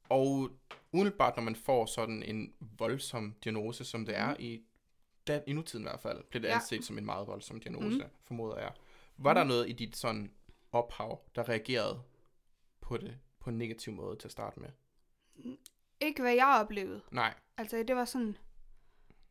[0.09, 0.49] Og
[0.91, 4.61] umiddelbart, når man får sådan en voldsom diagnose, som det er i,
[5.27, 6.55] da, i nutiden i hvert fald, bliver det Ja.
[6.55, 8.03] anset som en meget voldsom diagnose, mm.
[8.23, 8.71] formoder jeg.
[9.17, 10.31] Var der noget i dit sådan
[10.71, 12.01] ophav, der reagerede
[12.81, 14.69] på det på en negativ måde til at starte med?
[16.01, 17.01] Ikke hvad jeg oplevede.
[17.11, 17.33] Nej.
[17.57, 18.37] Altså, det var sådan...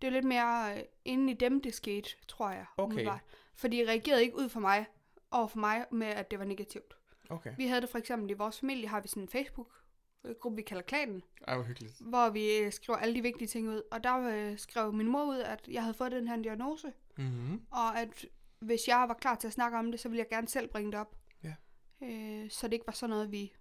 [0.02, 2.66] Det var lidt mere øh, inde i dem, det skete, tror jeg.
[2.76, 2.85] Okay.
[2.92, 3.20] umiddelbart.
[3.54, 4.87] Fordi de reagerede ikke ud for mig,
[5.30, 6.94] over for mig, med at det var negativt.
[7.30, 7.54] Okay.
[7.56, 10.83] Vi havde det for eksempel i vores familie, har vi sådan en Facebook-gruppe, vi kalder
[10.83, 11.96] klanen, Ej, hvor hyggeligt.
[12.00, 13.83] hvor vi øh, skriver alle de vigtige ting ud.
[13.90, 17.62] Og der øh, skrev min mor ud, at jeg havde fået den her diagnose, Mm-hmm.
[17.70, 18.26] og at
[18.59, 20.92] hvis jeg var klar til at snakke om det, så ville jeg gerne selv bringe
[20.92, 21.16] det op.
[21.44, 21.54] Ja.
[22.02, 23.52] Øh, så det ikke var sådan noget, vi...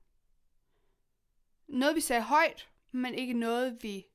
[1.68, 4.06] Noget, vi sagde højt, men ikke noget, vi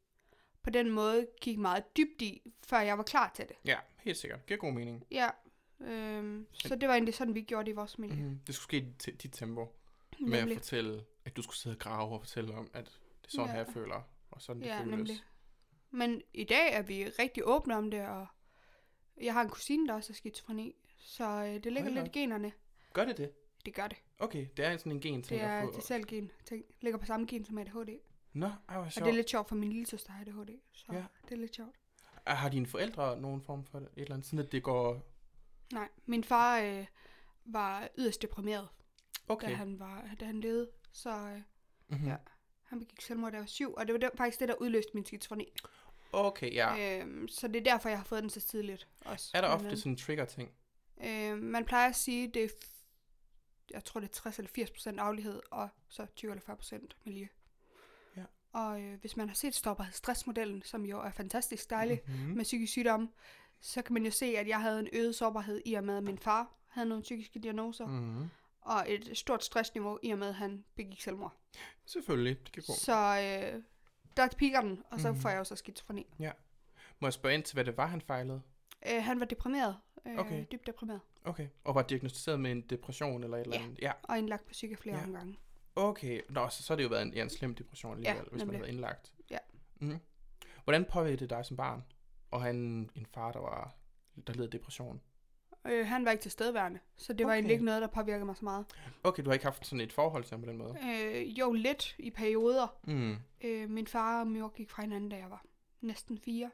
[0.63, 3.57] på den måde gik meget dybt i, før jeg var klar til det.
[3.65, 4.47] Ja, helt sikkert.
[4.47, 5.05] Giver god mening.
[5.11, 5.29] Ja.
[5.81, 8.17] Øhm, så det var egentlig sådan, vi gjorde det i vores familie.
[8.17, 8.39] Mm-hmm.
[8.47, 9.61] Det skulle ske i dit, dit tempo.
[10.21, 10.57] Med at Nemlig.
[10.59, 12.85] fortælle, at du skulle sidde og grave og fortælle om, at
[13.23, 13.53] det er sådan Ja.
[13.53, 14.03] her, jeg føler.
[14.31, 14.91] Og sådan det Ja, føles.
[14.91, 15.17] nemlig.
[15.91, 18.27] Men i dag er vi rigtig åbne om det, og
[19.21, 22.19] jeg har en kusine, der også er skizofreni, så øh, det ligger da lidt i
[22.19, 22.53] generne.
[22.93, 23.31] Gør det det?
[23.65, 23.97] Det gør det.
[24.19, 25.73] Okay, det er sådan en gen ting Det er at få.
[25.77, 26.31] det selv gen.
[26.45, 27.99] Ting ligger på samme gen som ADHD.
[28.35, 29.05] Nå, ej, hvor Og sjovt.
[29.05, 30.51] det er lidt sjovt, for min lille søster har ADHD.
[30.73, 31.05] Så Ja.
[31.29, 31.77] det er lidt sjovt.
[32.27, 33.89] Er- Har dine forældre nogen form for det?
[33.97, 35.03] Et eller andet, sådan at det går...
[35.73, 36.87] Nej, min far øh,
[37.45, 38.69] var yderst deprimeret,
[39.29, 39.49] Okay.
[39.51, 40.71] da, han var, da han levede.
[40.93, 41.41] Så øh,
[41.89, 42.09] mm-hmm.
[42.09, 42.17] ja.
[42.63, 44.91] han begik selvmord, da jeg var syv, og det var det, faktisk det, der udløste
[44.95, 45.53] min skizofreni.
[46.13, 47.01] Okay, ja.
[47.01, 49.31] Øhm, så det er derfor, jeg har fået den så tidligt også.
[49.35, 50.51] er der ofte sådan en trigger-ting?
[51.05, 52.49] Øh, man plejer at sige, det er,
[53.71, 56.97] jeg tror det er 60 eller 80 procent aflighed, og så 20 eller 40 procent
[57.05, 57.27] miljø.
[58.55, 58.59] Ja.
[58.59, 62.37] Og øh, hvis man har set stopper stressmodellen, som jo er fantastisk dejlig Mm-hmm.
[62.37, 63.11] med psykisk sygdom,
[63.61, 66.03] så kan man jo se, at jeg havde en øget sårbarhed i og med, at
[66.05, 67.93] min far havde nogle psykiske diagnoser, mm.
[67.93, 68.29] Mm.
[68.61, 71.33] og et stort stressniveau, i og med, at han begik selvmord.
[71.87, 72.73] Selvfølgelig, det kan gå.
[72.73, 72.93] Så
[73.55, 73.63] øh,
[74.17, 75.21] der piker den, og så Mhm.
[75.21, 76.07] får jeg jo så skizofreni.
[77.01, 78.43] Må jeg spørge ind til, hvad det var, han fejlede?
[78.93, 79.77] Øh, han var deprimeret.
[80.07, 80.45] Øh, Okay.
[80.53, 81.01] Dybt deprimeret.
[81.25, 81.49] Okay.
[81.65, 83.65] Og var diagnosticeret med en depression eller et eller Ja.
[83.65, 83.79] andet?
[83.83, 83.93] Ja.
[84.03, 85.01] Og indlagt på psyke flere Ja.
[85.01, 85.07] ja.
[85.07, 85.37] omgange.
[85.77, 86.21] Okay.
[86.29, 88.31] Nå, så, så har det jo været en, ja, en slem depression alligevel, Ja, hvis
[88.33, 88.59] man nemlig.
[88.61, 89.13] havde indlagt.
[89.31, 89.39] Ja.
[89.81, 89.99] Mm.
[90.65, 91.85] Hvordan påvirkede det dig som barn?
[92.31, 93.75] Og have en, en far, der var
[94.27, 95.01] der led af depression.
[95.67, 97.37] Øh, han var ikke tilstedeværende, så det var Okay.
[97.37, 98.67] egentlig ikke noget, der påvirkede mig så meget.
[99.05, 100.77] Okay, du har ikke haft sådan et forhold til ham på den måde?
[100.85, 102.77] Øh, jo, lidt i perioder.
[102.85, 103.17] Mm.
[103.45, 105.45] Øh, min far og mor gik fra hinanden, da jeg var
[105.81, 106.51] næsten fire.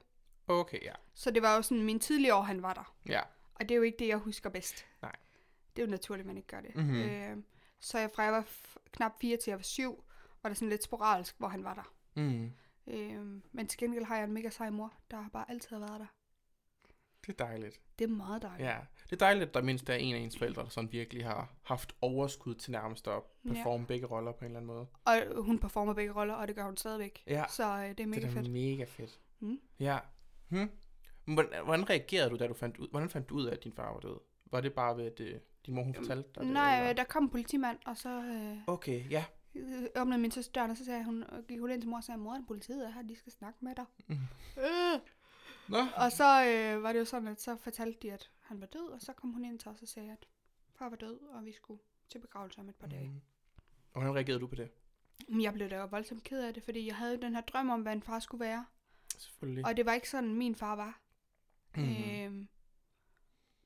[0.48, 0.92] Okay, ja.
[1.14, 2.94] Så det var jo sådan min tidlige år, han var der.
[3.08, 3.20] Ja.
[3.54, 4.86] Og det er jo ikke det, jeg husker bedst.
[5.02, 5.16] Nej.
[5.76, 6.76] Det er jo naturligt, at man ikke gør det.
[6.76, 6.94] Mhm.
[6.94, 7.36] Øh,
[7.80, 8.46] så jeg, fra jeg var
[8.92, 10.04] knap fire til jeg var syv,
[10.42, 11.92] var det sådan lidt sporadisk, hvor han var der.
[12.16, 12.52] Mm.
[12.86, 16.00] Øh, men til gengæld har jeg en mega sej mor, der bare altid har været
[16.00, 16.06] der.
[17.26, 17.80] Det er dejligt.
[17.98, 18.68] Det er meget dejligt.
[18.68, 18.78] Ja.
[19.04, 21.54] Det er dejligt, at der mindst er en af ens forældre, der sådan virkelig har
[21.62, 23.86] haft overskud til nærmest at performe ja.
[23.86, 24.86] begge roller på en eller anden måde.
[25.04, 27.22] Og hun performer begge roller, og det gør hun stadigvæk.
[27.26, 27.44] Ja.
[27.48, 28.50] Så øh, det er mega det er fedt.
[28.50, 29.20] mega fedt.
[29.40, 29.60] Mm.
[29.80, 29.98] Ja.
[30.48, 30.70] Hmm.
[31.26, 33.72] Men Hvordan, reagerede du, da du fandt ud, hvordan fandt du ud af, at din
[33.72, 34.20] far var død?
[34.46, 36.52] Var det bare ved, at øh, din mor hun fortalte dig det?
[36.52, 36.90] Nej, eller?
[36.90, 39.24] øh, der kom en politimand, og så øh, Okay, ja.
[39.54, 41.96] øh, åbnede min søster døren, og så sagde hun, og gik hun ind til mor
[41.96, 43.84] og sagde, mor, politiet er her, de skal snakke med dig.
[44.06, 44.18] Mhm.
[44.58, 45.00] Øh.
[45.68, 45.78] Nå.
[45.96, 48.88] Og så øh, var det jo sådan, at så fortalte de, at han var død,
[48.88, 50.26] og så kom hun ind til os og sagde, at
[50.74, 53.08] far var død, og vi skulle til begravelse om et par dage.
[53.08, 53.20] Mm.
[53.92, 54.70] Og hvordan reagerede du på det?
[55.28, 57.70] Men jeg blev da jo voldsomt ked af det, fordi jeg havde den her drøm
[57.70, 58.66] om, hvad en far skulle være.
[59.18, 59.66] Selvfølgelig.
[59.66, 61.00] Og det var ikke sådan, min far var.
[61.76, 61.86] Mhm.
[61.86, 62.48] Øhm,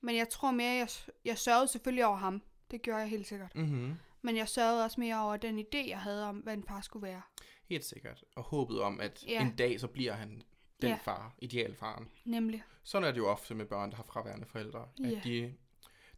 [0.05, 0.89] men jeg tror mere, jeg,
[1.25, 2.43] jeg sørgede selvfølgelig over ham.
[2.71, 3.55] Det gjorde jeg helt sikkert.
[3.55, 3.95] Mm-hmm.
[4.23, 7.07] Men jeg sørgede også mere over den idé, jeg havde om, hvad en far skulle
[7.07, 7.23] være.
[7.69, 8.25] Helt sikkert.
[8.37, 9.43] Og håbet om, at Ja.
[9.43, 10.43] en dag så bliver han
[10.83, 10.99] den Ja.
[11.05, 12.09] far, idealfaren.
[12.25, 12.63] Nemlig.
[12.83, 14.89] Sådan er det jo ofte med børn, der har fraværende forældre.
[15.01, 15.07] Ja.
[15.17, 15.55] At de,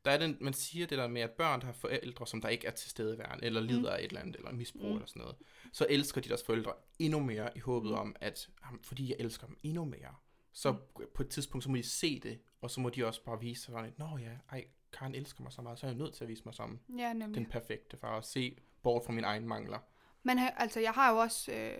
[0.04, 2.48] der er den, man siger det der med, at børn, der har forældre, som der
[2.48, 4.92] ikke er til stedeværende, eller lider af et eller andet, eller misbrug Mm.
[4.92, 5.36] eller sådan noget,
[5.72, 7.96] så elsker de deres forældre endnu mere i håbet Mm.
[7.98, 10.14] om, at "Jamen, fordi jeg elsker dem endnu mere,
[10.56, 10.78] så Mm.
[11.14, 13.62] på et tidspunkt, så må de se det, og så må de også bare vise
[13.62, 16.14] sig sådan, at nå ja, ej, Karen elsker mig så meget, så er jeg nødt
[16.14, 17.34] til at vise mig som Ja, nemlig.
[17.34, 19.78] den perfekte far, og se bort fra mine egne mangler.
[20.22, 21.52] Men han, altså, jeg har jo også...
[21.52, 21.78] Øh,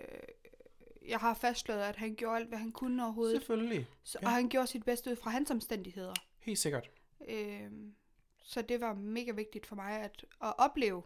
[1.07, 3.37] jeg har fastslået, at han gjorde alt, hvad han kunne overhovedet.
[3.41, 3.87] Selvfølgelig.
[4.03, 4.27] Så, ja.
[4.27, 6.13] Og han gjorde sit bedste ud fra hans omstændigheder.
[6.39, 6.89] Helt sikkert.
[7.27, 7.95] Øhm,
[8.43, 11.03] så det var mega vigtigt for mig at, at opleve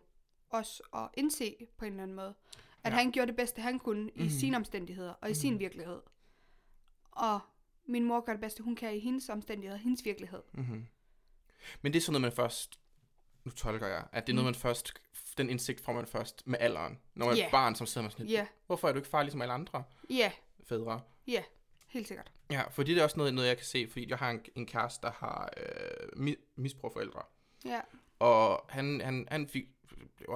[0.50, 2.34] os og indse på en eller anden måde,
[2.84, 2.98] at Ja.
[2.98, 4.30] han gjorde det bedste, han kunne i Mhm.
[4.30, 5.60] sine omstændigheder og i sin Mhm.
[5.60, 6.02] virkelighed.
[7.12, 7.40] Og
[7.92, 10.42] min mor gør det bedste, hun kan i hendes omstændigheder, hendes virkelighed.
[10.54, 10.86] Mm-hmm.
[11.82, 12.80] Men det er sådan noget, man først,
[13.44, 14.94] nu tolker jeg, at det er noget, man først,
[15.38, 17.00] den indsigt får man først med alderen.
[17.16, 17.46] Når man er Ja.
[17.46, 19.54] et barn, som sidder med sådan lidt, Ja, hvorfor er du ikke far ligesom alle
[19.54, 20.32] andre ja,
[20.64, 21.02] fædre?
[21.28, 21.44] ja,
[21.88, 22.32] helt sikkert.
[22.52, 24.66] Ja, fordi det er også noget, noget jeg kan se, fordi jeg har en, en
[24.66, 27.22] kæreste, der har øh, mi- misbrugforældre.
[27.66, 27.82] Ja,
[28.20, 29.66] Og han, han, han fik,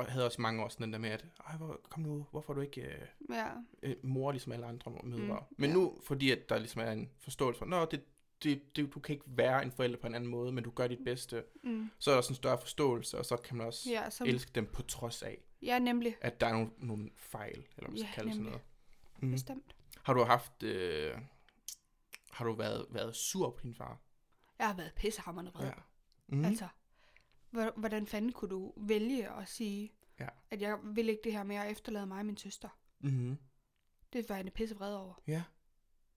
[0.07, 2.55] havde også mange år sådan den der med, at Ej, hvor, kom nu, hvorfor er
[2.55, 3.47] du ikke øh, ja,
[3.83, 5.21] øh, mor ligesom alle andre mødre?
[5.49, 5.75] Mm, Men ja.
[5.75, 8.03] nu, fordi at der ligesom er en forståelse for, nå, det,
[8.43, 10.87] det, det, du kan ikke være en forælder på en anden måde, men du gør
[10.87, 13.89] dit bedste, mm, så er der også en større forståelse, og så kan man også
[13.89, 17.57] ja, som, elske dem på trods af, ja, nemlig, at der er nogle, nogle fejl,
[17.57, 18.51] eller hvad man skal Ja, kalde sådan nemlig.
[18.51, 18.65] noget.
[19.19, 19.31] Mm.
[19.31, 19.75] bestemt.
[20.03, 21.13] Har du haft, øh,
[22.31, 23.97] har du været, været sur på din far?
[24.59, 25.65] Jeg har været pissehammerende vred.
[25.65, 25.71] Ja.
[26.27, 26.45] Mm.
[26.45, 26.67] Altså,
[27.75, 30.27] hvordan fanden kunne du vælge at sige, Ja.
[30.49, 32.69] at jeg vil ikke det her mere efterlade mig og min søster?
[32.99, 33.37] Mm-hmm.
[34.13, 35.13] Det var jeg pisse vred over.
[35.27, 35.43] Ja,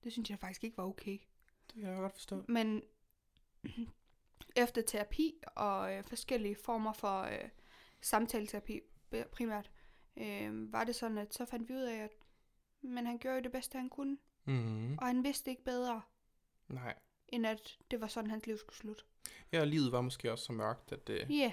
[0.05, 1.18] Det synes jeg faktisk ikke var okay.
[1.66, 2.44] det kan jeg godt forstå.
[2.48, 2.83] Men
[4.57, 7.48] efter terapi og øh, forskellige former for øh,
[8.01, 8.81] samtaleterapi
[9.33, 9.70] primært,
[10.16, 12.11] øh, var det sådan, at så fandt vi ud af, at
[12.81, 14.18] men han gjorde jo det bedste, han kunne.
[14.44, 14.98] Mm-hmm.
[14.98, 16.03] Og han vidste ikke bedre,
[16.68, 16.98] Nej.
[17.29, 19.03] End at det var sådan, hans liv skulle slutte.
[19.53, 21.53] Ja, og livet var måske også så mørkt, at det, yeah.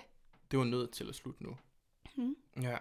[0.52, 1.58] det var nødt til at slutte nu.
[2.16, 2.36] mm.
[2.62, 2.78] Ja.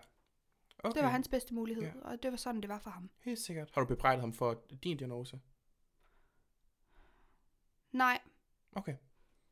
[0.78, 0.94] Okay.
[0.94, 1.92] det var hans bedste mulighed, Ja.
[2.02, 3.10] og det var sådan, det var for ham.
[3.20, 3.70] Helt sikkert.
[3.74, 5.40] Har du bebrejdet ham for din diagnose?
[7.92, 8.20] Nej,
[8.76, 8.96] Okay.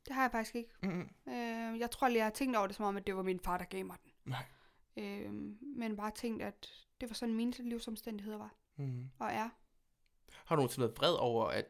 [0.06, 0.70] det har jeg faktisk ikke.
[0.82, 1.08] Mm-hmm.
[1.32, 3.40] Øh, jeg tror lige, jeg har tænkt over det, som om, at det var min
[3.40, 4.12] far, der gav mig den.
[4.24, 4.44] Nej.
[4.96, 9.10] Øh, men bare tænkt, at det var sådan, mine livsomstændigheder var Mm-hmm.
[9.18, 9.48] og er.
[10.44, 11.64] Har du nogensinde været vred over, at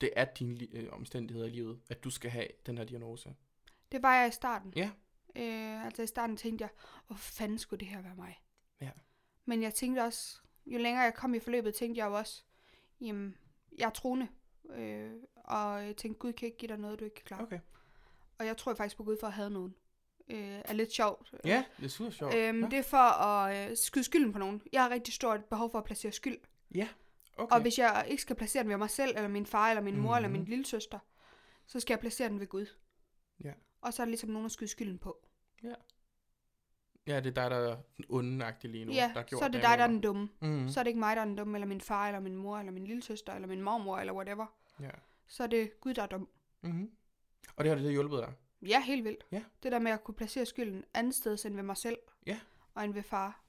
[0.00, 3.34] det er dine øh, omstændigheder i livet, at du skal have den her diagnose?
[3.92, 4.72] Det var jeg i starten.
[4.76, 4.90] Ja.
[5.36, 6.70] Øh, altså i starten tænkte jeg,
[7.06, 8.40] hvor fanden skulle det her være mig?
[8.80, 8.90] Ja.
[9.44, 12.42] Men jeg tænkte også, jo længere jeg kom i forløbet, tænkte jeg jo også,
[13.00, 13.36] jamen,
[13.78, 14.28] jeg er troende.
[14.70, 17.42] Øh, og jeg tænkte, Gud kan ikke give dig noget, du ikke kan klare.
[17.42, 17.58] Okay.
[18.38, 19.74] Og jeg tror faktisk på Gud for at have nogen.
[20.28, 21.34] Øh, er lidt sjovt.
[21.44, 22.34] Ja, det er super sjovt.
[22.34, 22.68] Øhm, ja.
[22.68, 24.62] det er for at øh, skyde skylden på nogen.
[24.72, 26.38] Jeg har rigtig stort behov for at placere skyld.
[26.74, 26.88] ja.
[27.36, 27.54] Okay.
[27.56, 29.96] Og hvis jeg ikke skal placere den ved mig selv, eller min far, eller min
[29.96, 30.16] mor, mm-hmm.
[30.16, 30.38] eller Mhm.
[30.38, 30.98] min lille søster,
[31.66, 32.66] så skal jeg placere den ved Gud.
[33.44, 33.52] Ja.
[33.80, 35.26] og så er der ligesom nogen at skyde skylden på.
[37.06, 38.92] Ja, det er dig, der er den onde lige nu.
[38.92, 40.28] ja, der så er det det dig, der er den dumme.
[40.40, 40.50] mig.
[40.50, 40.68] Mhm.
[40.68, 42.58] Så er det ikke mig, der er den dumme, eller min far, eller min mor,
[42.58, 44.46] eller min lille søster, eller min mormor, eller whatever.
[44.80, 44.90] Ja.
[45.26, 46.28] Så er det Gud, der er dum.
[46.62, 46.90] Mm-hmm.
[47.56, 48.32] Og det har det hjulpet dig?
[48.68, 49.26] Ja, helt vildt.
[49.32, 49.42] Ja.
[49.62, 51.98] Det der med at kunne placere skylden andet sted end ved mig selv.
[52.26, 52.40] Ja.
[52.74, 53.40] Og end ved far.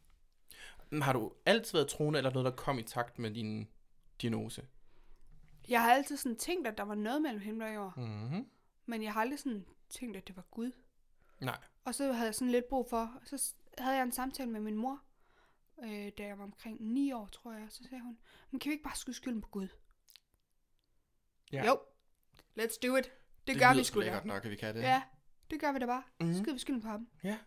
[1.02, 3.68] Har du altid været troende, eller noget, der kom i takt med din
[4.22, 4.68] diagnose?
[5.70, 7.98] Jeg har altid sådan tænkt, at der var noget mellem himmel og jord.
[7.98, 8.50] Mm-hmm.
[8.86, 10.72] Men jeg har aldrig sådan tænkt, at det var Gud.
[11.42, 11.58] Nej.
[11.86, 14.76] Og så havde jeg sådan lidt brug for, så havde jeg en samtale med min
[14.76, 15.02] mor,
[15.84, 17.66] øh, da jeg var omkring 9 år, tror jeg.
[17.70, 18.18] Så sagde hun,
[18.52, 19.68] men kan vi ikke bare skyde skylden på Gud?
[21.52, 21.66] Ja.
[21.66, 21.80] Jo,
[22.60, 23.04] let's do it.
[23.04, 23.12] Det,
[23.48, 24.22] det gør vi sgu da.
[24.26, 24.82] nok, at vi kan det.
[24.82, 25.04] Ja,
[25.50, 26.04] det gør vi da bare.
[26.20, 26.30] Mhm.
[26.30, 26.36] Mm.
[26.36, 27.08] Skyder vi skylden på ham?
[27.24, 27.38] ja.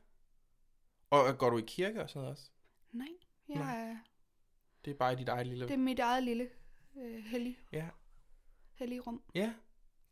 [1.10, 2.50] Og går du i kirke og sådan noget også?
[2.92, 3.08] Nej,
[3.48, 3.90] jeg, Nej.
[3.90, 3.96] er,
[4.84, 5.68] Det er bare dit eget lille...
[5.68, 6.50] det er mit eget lille
[6.98, 7.88] øh, hellig, Ja.
[8.74, 9.22] hellige rum.
[9.34, 9.52] Ja.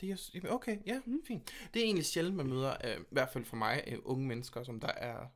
[0.00, 1.20] Det er, okay, ja, Mm.
[1.26, 1.52] fint.
[1.74, 4.62] Det er egentlig sjældent, man møder, øh, i hvert fald for mig, øh, unge mennesker,
[4.62, 5.26] som der er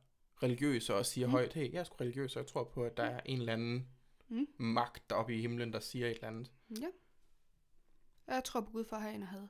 [0.43, 1.31] religiøse og siger Mm.
[1.31, 1.35] mm.
[1.35, 3.53] højt, hey, jeg er sgu religiøs, og jeg tror på, at der er en eller
[3.53, 3.87] anden
[4.27, 4.47] Mm.
[4.57, 6.51] magt oppe i himlen, der siger et eller andet.
[6.81, 6.87] Ja.
[8.27, 9.49] Jeg tror på Gud for at have en havde.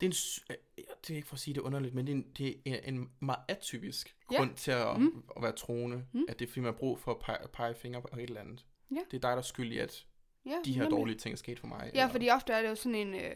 [0.00, 2.16] Det er, en, øh, det er ikke for at sige det underligt, men det er
[2.16, 4.36] en, det er en, meget atypisk Ja.
[4.36, 5.02] grund til at, Mm.
[5.04, 5.24] mm.
[5.36, 5.96] at være troende.
[5.96, 6.18] Mm.
[6.20, 6.24] Mm.
[6.28, 8.40] At det er fordi, man har brug for at pege, pege fingre på et eller
[8.40, 8.66] andet.
[8.90, 8.96] Ja.
[9.10, 10.06] Det er dig, der er skyld i, at
[10.46, 10.98] Ja, de her nemlig.
[10.98, 11.90] dårlige ting er sket for mig.
[11.94, 13.34] Ja, fordi ofte er det jo sådan en, øh,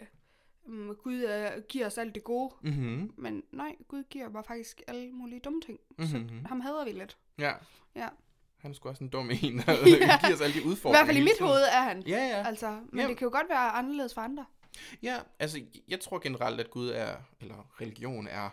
[0.64, 3.14] um, Gud øh, giver os alt det gode, Mm-hmm.
[3.16, 5.78] men nej, Gud giver mig faktisk alle mulige dumme ting.
[5.98, 6.06] Mm-hmm.
[6.42, 7.16] Så ham hader vi lidt.
[7.38, 7.52] Ja.
[7.96, 8.08] Ja.
[8.58, 10.18] Han er sgu også en dum en, der Ja.
[10.24, 10.98] giver os alle de I udfordringer.
[11.04, 12.02] hvert fald i mit hoved er han.
[12.06, 12.42] Ja, ja.
[12.46, 13.08] Altså, men Ja.
[13.08, 14.46] det kan jo godt være anderledes for andre.
[15.02, 18.50] Ja, altså, jeg tror generelt, at Gud er, eller religion er,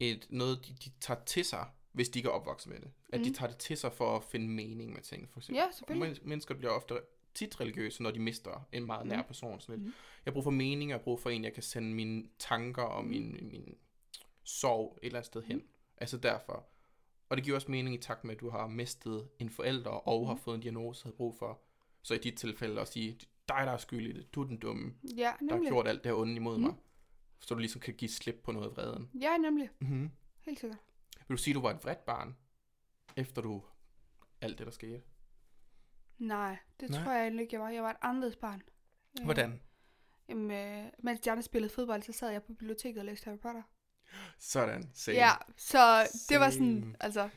[0.00, 2.90] et, noget, de, de tager til sig, hvis de ikke er opvokset med det.
[3.12, 3.24] At mm.
[3.24, 3.34] de Mm.
[3.34, 5.56] tager det til sig for at finde mening med ting, for eksempel.
[5.62, 6.08] Ja, selvfølgelig.
[6.22, 6.94] Men, mennesker bliver ofte
[7.38, 9.24] tit religiøse, når de mister en meget nær Mm.
[9.26, 9.60] person.
[9.60, 9.86] Sådan lidt.
[9.86, 9.92] Mm.
[10.24, 12.82] Jeg har brug for mening, jeg har brug for en, jeg kan sende mine tanker
[12.82, 13.74] og min, min
[14.44, 15.56] sorg et eller andet sted hen.
[15.56, 15.64] Mm.
[15.98, 16.66] Altså derfor.
[17.28, 20.26] Og det giver også mening i takt med, at du har mistet en forælder og
[20.26, 20.40] har Mm.
[20.40, 21.60] fået en diagnose, har brug for.
[22.02, 23.12] Så i dit tilfælde at sige,
[23.48, 25.68] dig der er skyld i det, du er den dumme, Ja, der har nemlig.
[25.70, 26.62] gjort alt det her onde imod Mm.
[26.62, 26.74] mig.
[27.40, 29.10] Så du ligesom kan give slip på noget af vreden.
[29.20, 29.68] Ja, nemlig.
[29.80, 30.10] Mm-hmm.
[30.40, 30.78] Helt sikkert.
[31.28, 32.36] Vil du sige, du var et vredt barn,
[33.16, 33.62] efter du
[34.40, 35.02] alt det, der skete?
[36.18, 37.02] Nej, det Nej.
[37.02, 37.70] tror jeg egentlig ikke, jeg var.
[37.70, 38.62] Jeg var et anderledes barn.
[39.20, 39.60] Øh, Hvordan?
[40.28, 43.38] Jamen, øh, mens de andre spillede fodbold, så sad jeg på biblioteket og læste Harry
[43.38, 43.62] Potter.
[44.38, 44.90] Sådan.
[44.94, 45.16] Same.
[45.16, 47.28] Ja, så det var sådan, altså...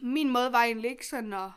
[0.00, 1.50] Min måde var egentlig ikke sådan at,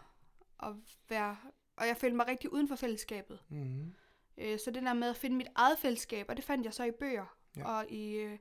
[0.63, 0.69] at
[1.09, 1.37] være...
[1.75, 3.39] Og jeg følte mig rigtig uden for fællesskabet.
[3.49, 3.93] Mm-hmm.
[4.37, 6.83] Øh, så det der med at finde mit eget fællesskab, og det fandt jeg så
[6.83, 7.67] i bøger, ja.
[7.67, 8.39] og i øh,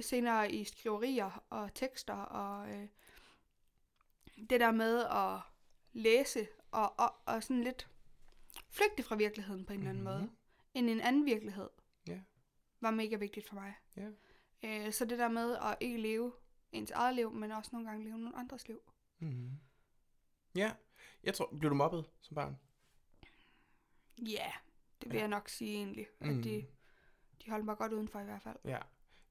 [0.00, 2.88] senere i skriverier og tekster, og øh,
[4.50, 5.40] det der med at
[5.92, 6.46] læse,
[6.76, 7.88] og, og, og sådan lidt
[8.70, 10.12] flygte fra virkeligheden på en eller anden Mhm.
[10.12, 10.30] måde,
[10.74, 11.68] ind i en anden virkelighed,
[12.08, 12.20] Ja.
[12.80, 13.74] var mega vigtigt for mig.
[13.96, 14.08] Ja.
[14.62, 16.32] Øh, så det der med at ikke leve
[16.72, 18.80] ens eget liv, men også nogle gange leve nogle andres liv.
[19.18, 19.50] Mm-hmm.
[20.54, 20.72] Ja.
[21.22, 22.58] Jeg tror, blev du mobbet som barn?
[24.18, 24.52] Ja, yeah,
[25.02, 25.20] det vil Ja.
[25.20, 26.42] jeg nok sige egentlig, at Mm.
[26.42, 26.66] de,
[27.44, 28.56] de holdt mig godt udenfor i hvert fald.
[28.64, 28.78] Ja.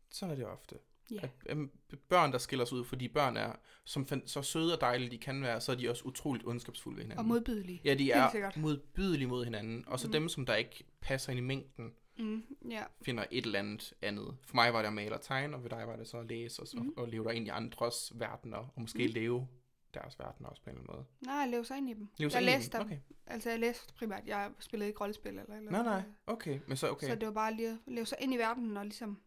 [0.10, 0.80] Sådan er det ofte.
[1.12, 1.20] Ja.
[1.24, 1.72] At, øhm,
[2.10, 5.18] børn, der skiller sig ud, fordi børn er, som fan- så søde og dejlige de
[5.18, 7.20] kan være, så er de også utroligt ondskabsfulde ved hinanden.
[7.20, 7.82] Og modbydelige.
[7.86, 9.84] Ja, de er modbydelige mod hinanden.
[9.88, 10.12] Og så Mm.
[10.12, 12.84] dem, som der ikke passer ind i mængden, Mm, ja.
[13.02, 14.38] finder et eller andet andet.
[14.44, 16.26] For mig var det at male og tegne, og for dig var det så at
[16.28, 16.94] læse og, så, Mhm.
[16.98, 19.14] og leve dig ind i andres verdener, og måske Mhm.
[19.14, 19.48] leve
[19.94, 21.06] deres verdener også på en eller anden måde.
[21.26, 22.08] Nej, jeg levede sig ind i dem.
[22.18, 22.86] Leve jeg læste dem.
[22.86, 22.98] Okay.
[23.28, 24.24] Altså, jeg læste primært.
[24.26, 26.02] Jeg spillede ikke rollespil eller eller Nej, nej.
[26.28, 27.08] Okay, men så okay.
[27.08, 29.20] Så det var bare lige at leve sig ind i verden og ligesom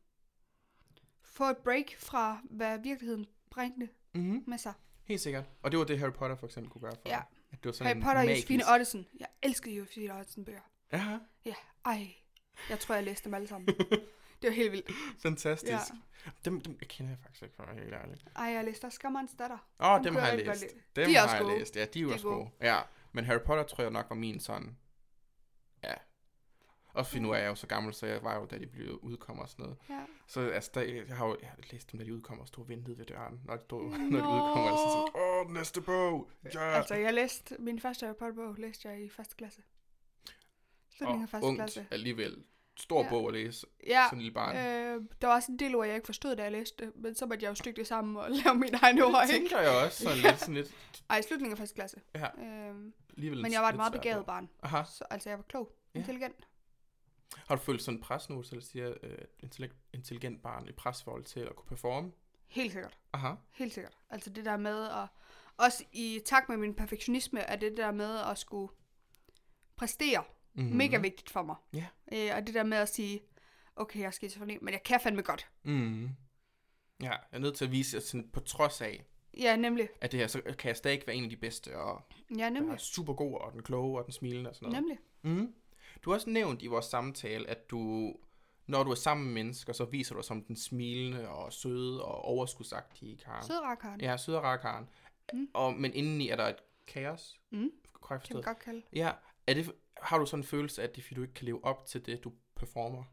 [1.39, 4.45] få et break fra, hvad virkeligheden brændte Mm-hmm.
[4.47, 4.73] med sig.
[5.05, 5.45] Helt sikkert.
[5.63, 7.21] Og det var det, Harry Potter for eksempel kunne gøre for Ja.
[7.53, 8.37] At det var sådan Harry Potter og.
[8.37, 9.07] Josefine Ottesen.
[9.21, 10.61] Jeg elskede Josefine Ottesen bøger.
[10.93, 12.15] Ja, Ja, ej.
[12.71, 13.67] Jeg tror, jeg læste dem alle sammen.
[14.43, 14.91] det var helt vildt.
[15.23, 15.73] fantastisk.
[15.73, 16.31] Ja.
[16.45, 18.17] Dem, dem kender jeg faktisk ikke, for at være helt ærlig.
[18.37, 19.59] Ej, jeg læste også Skammerens datter.
[19.81, 20.65] Åh, oh, Dem dem har jeg læst.
[20.97, 21.77] Dem De har jeg læst.
[21.77, 22.37] Ja, de er jo også gode.
[22.37, 22.51] gode.
[22.61, 22.79] Ja,
[23.13, 24.77] men Harry Potter tror jeg nok var min sådan...
[26.95, 28.99] Også fordi nu er jeg jo så gammel, så jeg var jo, da de blev
[29.03, 29.79] udkommer og sådan noget.
[29.91, 30.01] Ja.
[30.27, 32.65] Så altså, der, jeg har jo jeg har læst dem, da de udkommer, og stod
[32.65, 34.71] og ventede ved døren, når de, stod, når de udkommer.
[34.71, 36.31] Altså, så, åh, den næste bog!
[36.55, 36.61] Ja!
[36.61, 39.61] Altså, jeg læste, min første Harry Potter-bog læste jeg i første klasse.
[40.97, 41.87] Slutningen af første ungt klasse.
[41.91, 42.45] alligevel.
[42.77, 43.09] Stor Ja.
[43.09, 44.57] bog at læse, Ja, sådan en lille barn.
[44.57, 47.27] øh, der var også en del ord, jeg ikke forstod, da jeg læste men så
[47.27, 49.35] måtte jeg jo stykke det sammen og lave mine egne ord, ikke?
[49.49, 50.75] tænker jeg også sådan lidt, sådan lidt,
[51.11, 52.01] Ej, slutningen af første klasse.
[52.15, 52.27] ja,
[53.17, 54.49] alligevel men jeg var et meget begavet barn.
[54.63, 54.83] Aha.
[54.85, 55.73] Så, altså, jeg var klog.
[55.95, 55.99] Ja.
[55.99, 56.35] Intelligent.
[57.37, 60.77] Har du følt sådan en pres nu, så det siger øh, intelligent, intelligent barn, et
[60.77, 62.13] presforhold til at kunne performe?
[62.49, 62.99] Helt sikkert.
[63.13, 63.35] Aha.
[63.53, 63.99] Helt sikkert.
[64.11, 65.07] Altså det der med at...
[65.57, 68.73] Også i takt med min perfektionisme, er det der med at skulle
[69.77, 70.25] præstere
[70.55, 70.77] Mm-hmm.
[70.77, 71.57] mega vigtigt for mig.
[71.73, 71.87] Ja.
[72.13, 73.21] Øh, og det der med at sige,
[73.77, 75.49] okay, jeg er skizofreni, men jeg kan fandme godt.
[75.63, 76.05] Mm.
[77.03, 79.05] Ja, jeg er nødt til at vise, at sådan, på trods af,
[79.39, 79.89] Ja, nemlig.
[80.01, 82.03] at det her, så kan jeg stadig være en af de bedste, og
[82.39, 82.81] Ja, nemlig.
[82.81, 84.83] super god, og den kloge, og den smilende og sådan noget.
[84.83, 84.99] Nemlig.
[85.47, 85.55] Mm.
[86.03, 88.13] Du har også nævnt i vores samtale, at du,
[88.67, 92.05] når du er sammen med mennesker, så viser du dig som den smilende og søde
[92.05, 93.47] og overskudsagtige Karen.
[93.47, 94.01] Sødrakaren.
[94.01, 94.89] Ja, søde og rare Karen.
[95.33, 95.49] Mm.
[95.55, 97.41] Og, men indeni er der et kaos.
[97.51, 97.71] Mm.
[97.93, 98.83] Korrekt Kan man godt kalde.
[98.93, 99.13] Ja,
[99.47, 99.73] er det,
[100.03, 102.07] har du sådan en følelse af, at det fordi du ikke kan leve op til
[102.07, 103.05] det, du performer?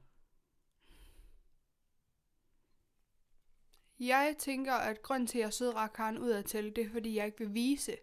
[3.99, 7.37] Jeg tænker, at grunden til, at jeg er sødrakaren udadtil, det er, fordi jeg ikke
[7.37, 7.97] vil vise,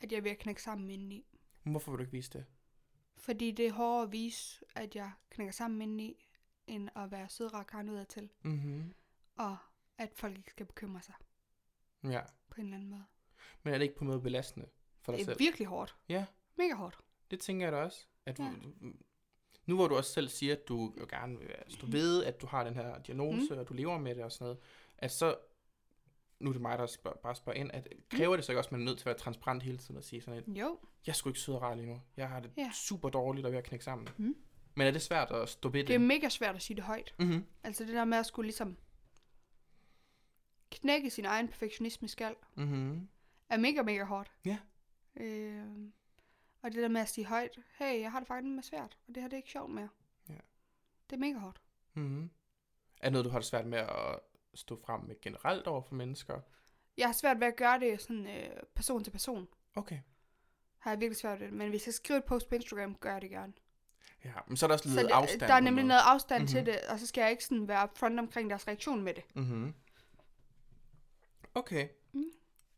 [0.00, 1.24] at jeg er ved at knække sammen indeni.
[1.62, 2.44] Hvorfor vil du ikke vise det?
[3.20, 6.26] Fordi det er hårdere at vise, at jeg knækker sammen indeni,
[6.66, 8.30] end at være sødrakaren udadtil.
[8.42, 8.94] Mhm.
[9.36, 9.56] Og
[9.98, 11.14] at folk ikke skal bekymre sig
[12.04, 12.20] Ja.
[12.50, 13.04] på en eller anden måde.
[13.62, 14.66] Men er det ikke på en måde belastende
[15.00, 15.38] for dig Det er selv?
[15.40, 15.96] virkelig hårdt.
[16.08, 16.26] Ja.
[16.56, 16.98] Mega hårdt.
[17.30, 18.06] Det tænker jeg da også.
[18.26, 18.50] At du, Ja.
[19.66, 22.40] nu hvor du også selv siger, at du jo gerne vil altså, du ved, at
[22.40, 23.58] du har den her diagnose, mm.
[23.60, 24.58] og du lever med det og sådan noget,
[24.98, 25.36] at så,
[26.40, 28.68] nu er det mig, der spørger, bare spørger ind, at kræver det så ikke også,
[28.68, 30.78] at man er nødt til at være transparent hele tiden og sige sådan et, Jo.
[31.06, 32.00] jeg er sgu ikke sød og lige nu.
[32.16, 32.70] Jeg har det Ja.
[32.74, 34.08] super dårligt og er ved at knække sammen.
[34.16, 34.36] Mm.
[34.74, 36.06] Men er det svært at stå ved Det er det?
[36.06, 37.14] mega svært at sige det højt.
[37.18, 37.46] Mm-hmm.
[37.64, 38.76] Altså det der med at skulle ligesom
[40.70, 43.08] knække sin egen perfektionisme skal, Mm-hmm.
[43.48, 44.32] er mega, mega hårdt.
[44.44, 44.58] Ja.
[45.16, 45.66] Øh,
[46.62, 49.14] og det der med at sige højt, hey, jeg har det faktisk med svært, og
[49.14, 49.88] det her det er ikke sjovt mere.
[50.28, 50.34] Ja.
[51.10, 51.60] Det er mega hårdt.
[51.94, 52.30] Mm-hmm.
[53.00, 54.18] Er det noget, du har det svært med at
[54.54, 56.40] stå frem med generelt over for mennesker?
[56.96, 59.48] Jeg har svært ved at gøre det sådan øh, person til person.
[59.74, 59.98] Okay.
[60.78, 61.54] Har jeg virkelig svært ved det.
[61.56, 63.52] Men hvis jeg skriver et post på Instagram, gør jeg det gerne.
[64.24, 65.40] Ja, men så er der også Så lidt det, afstand.
[65.40, 65.88] der er nemlig noget.
[65.88, 66.50] noget afstand Mhm.
[66.52, 66.64] mm-hmm.
[66.64, 69.22] til det, og så skal jeg ikke sådan være front omkring deres reaktion med det.
[69.34, 69.74] Mhm.
[71.54, 71.88] Okay.
[72.12, 72.24] Mm.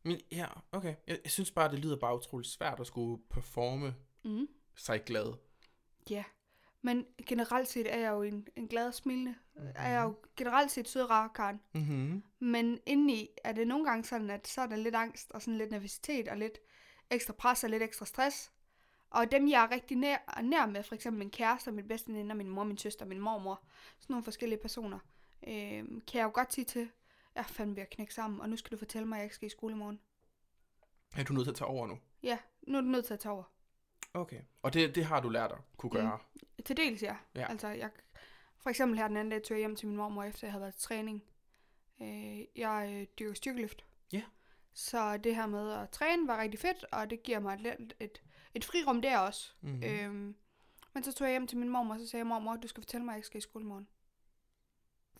[0.03, 0.95] Men ja, okay.
[1.07, 3.95] Jeg, jeg synes bare, det lyder bare utroligt svært at skulle performe
[4.25, 4.49] Mm.
[4.77, 5.33] sig glad.
[6.11, 6.25] Ja.
[6.83, 9.35] Men generelt set er jeg jo en, en glad og smilende.
[9.57, 9.66] Mhm.
[9.74, 11.61] Er jeg jo generelt set sød og rar Karen.
[11.74, 12.22] Mhm.
[12.39, 15.59] Men indeni er det nogle gange sådan, at så er der lidt angst og sådan
[15.59, 16.59] lidt nervøsitet og lidt
[17.11, 18.53] ekstra pres og lidt ekstra stress.
[19.11, 22.35] Og dem, jeg er rigtig nær, nær med, for eksempel min kæreste, min bedste veninde,
[22.35, 23.62] min mor, min søster, min mormor,
[23.99, 24.99] sådan nogle forskellige personer,
[25.47, 26.89] øh, kan jeg jo godt sige til,
[27.35, 29.35] jeg fandme ved at knække sammen, og nu skal du fortælle mig, at jeg ikke
[29.35, 30.01] skal i skole i morgen.
[31.16, 31.99] Er du nødt til at tage over nu?
[32.22, 33.45] Ja, nu er du nødt til at tage over.
[34.15, 34.41] Okay.
[34.63, 35.97] Og det, det har du lært at kunne Mm.
[36.07, 36.19] gøre?
[36.65, 37.17] Til dels, ja.
[37.35, 37.47] Ja.
[37.51, 37.91] Altså, jeg,
[38.57, 40.63] for eksempel her den anden dag tog jeg hjem til min mormor, efter jeg havde
[40.63, 41.25] været til træning.
[42.03, 43.85] Øh, jeg øh, dyrker styrkeløft.
[44.13, 44.23] Ja.
[44.73, 48.23] Så det her med at træne var rigtig fedt, og det giver mig et, et,
[48.55, 49.53] et frirum der også.
[49.61, 49.73] Mhm.
[49.77, 49.83] Mm.
[49.83, 50.37] Øhm,
[50.95, 52.83] men så tog jeg hjem til min mormor, og så sagde jeg, mormor, du skal
[52.83, 53.89] fortælle mig, at jeg ikke skal i skole i morgen.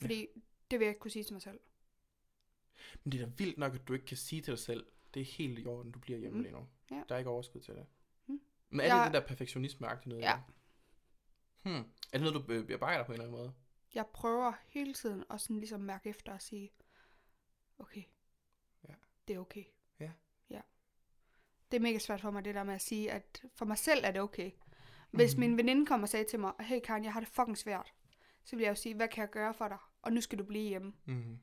[0.01, 0.41] Fordi ja.
[0.71, 1.61] det vil jeg ikke kunne sige til mig selv.
[3.05, 5.21] Men det er da vildt nok, at du ikke kan sige til dig selv, det
[5.21, 6.43] er helt i orden, du bliver hjemme Mm.
[6.43, 6.67] lige nu.
[6.91, 7.03] Ja.
[7.09, 7.87] Der er ikke overskud til det.
[8.73, 8.77] Mm.
[8.77, 10.23] Men er Jeg- det den der perfektionisme-agtige noget?
[10.23, 10.39] Ja.
[11.63, 11.75] Hmm.
[11.75, 13.53] Er det noget, du be- bearbejder på en eller anden måde?
[13.95, 16.73] Jeg prøver hele tiden at sådan ligesom mærke efter og sige,
[17.79, 18.03] okay,
[18.89, 18.95] Ja.
[19.29, 19.65] det er okay.
[20.01, 20.11] Ja.
[20.51, 20.61] ja.
[21.71, 24.05] Det er mega svært for mig, det der med at sige, at for mig selv
[24.05, 24.51] er det okay.
[25.11, 25.41] Hvis Mhm.
[25.41, 27.93] min veninde kommer og sagde til mig, hey Karen, jeg har det fucking svært,
[28.45, 29.79] så vil jeg jo sige, hvad kan jeg gøre for dig?
[30.03, 30.93] Og nu skal du blive hjemme.
[31.05, 31.39] Mm.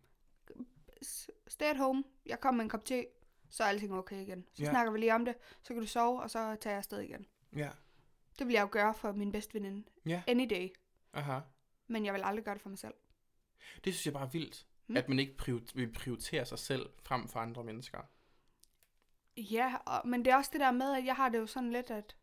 [1.48, 3.06] Stay at home, jeg kommer med en kop te,
[3.50, 4.46] så er alting okay igen.
[4.54, 4.70] Så Ja.
[4.70, 7.26] snakker vi lige om det, så kan du sove, og så tager jeg afsted igen.
[7.56, 7.70] Ja.
[8.40, 9.84] Det vil jeg jo gøre for min bedste veninde.
[10.06, 10.24] Ja.
[10.28, 10.70] Any day.
[11.14, 11.40] Aha.
[11.88, 12.94] Men jeg vil aldrig gøre det for mig selv.
[13.84, 14.66] Det synes jeg bare er vildt.
[14.88, 14.94] Mm.
[14.94, 14.98] Mm.
[14.98, 18.00] At man ikke prior- vil prioritere sig selv frem for andre mennesker.
[19.38, 21.72] Ja, og, men det er også det der med, at jeg har det jo sådan
[21.72, 22.16] lidt, at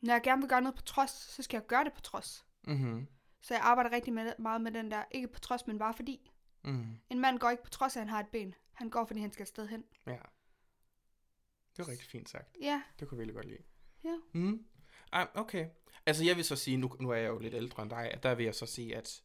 [0.00, 2.46] når jeg gerne vil gøre noget på trods, så skal jeg gøre det på trods.
[2.66, 3.06] Mhm.
[3.40, 6.30] Så jeg arbejder rigtig med, meget med den der, ikke på trods, men bare fordi.
[6.64, 7.00] Mhm.
[7.10, 8.54] En mand går ikke på trods at han har et ben.
[8.78, 9.84] Han går, fordi han skal et sted hen.
[10.06, 10.16] Ja.
[11.76, 12.56] Det var rigtig fint sagt.
[12.60, 13.62] Ja, Det kunne jeg virkelig godt lide.
[14.04, 14.16] Ja.
[14.32, 14.64] Mm.
[15.12, 15.66] Ah, okay.
[16.06, 18.22] Altså jeg vil så sige, nu, nu er jeg jo lidt ældre end dig, at
[18.22, 19.22] der vil jeg så sige, at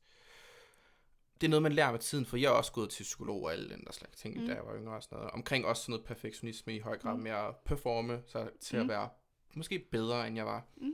[1.41, 3.51] det er noget, man lærer med tiden, for jeg er også gået til psykolog og
[3.51, 4.47] alle den der slags ting, mm.
[4.47, 5.31] Da jeg var yngre og sådan noget.
[5.31, 7.23] Omkring også sådan noget perfektionisme i høj grad Mm.
[7.23, 8.81] med at performe sig til mm.
[8.81, 9.09] at være
[9.55, 10.65] måske bedre, end jeg var.
[10.77, 10.93] Mm.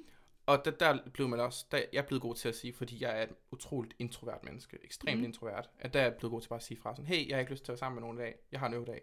[0.50, 3.04] Og der, der blev man også, der, jeg er blevet god til at sige, fordi
[3.04, 5.22] jeg er et utroligt introvert menneske, ekstremt mm.
[5.22, 5.26] Mm.
[5.26, 7.36] introvert, at der er jeg blevet god til bare at sige fra sådan, hey, jeg
[7.36, 9.02] har ikke lyst til at være sammen med nogen i dag, jeg har en øvedag.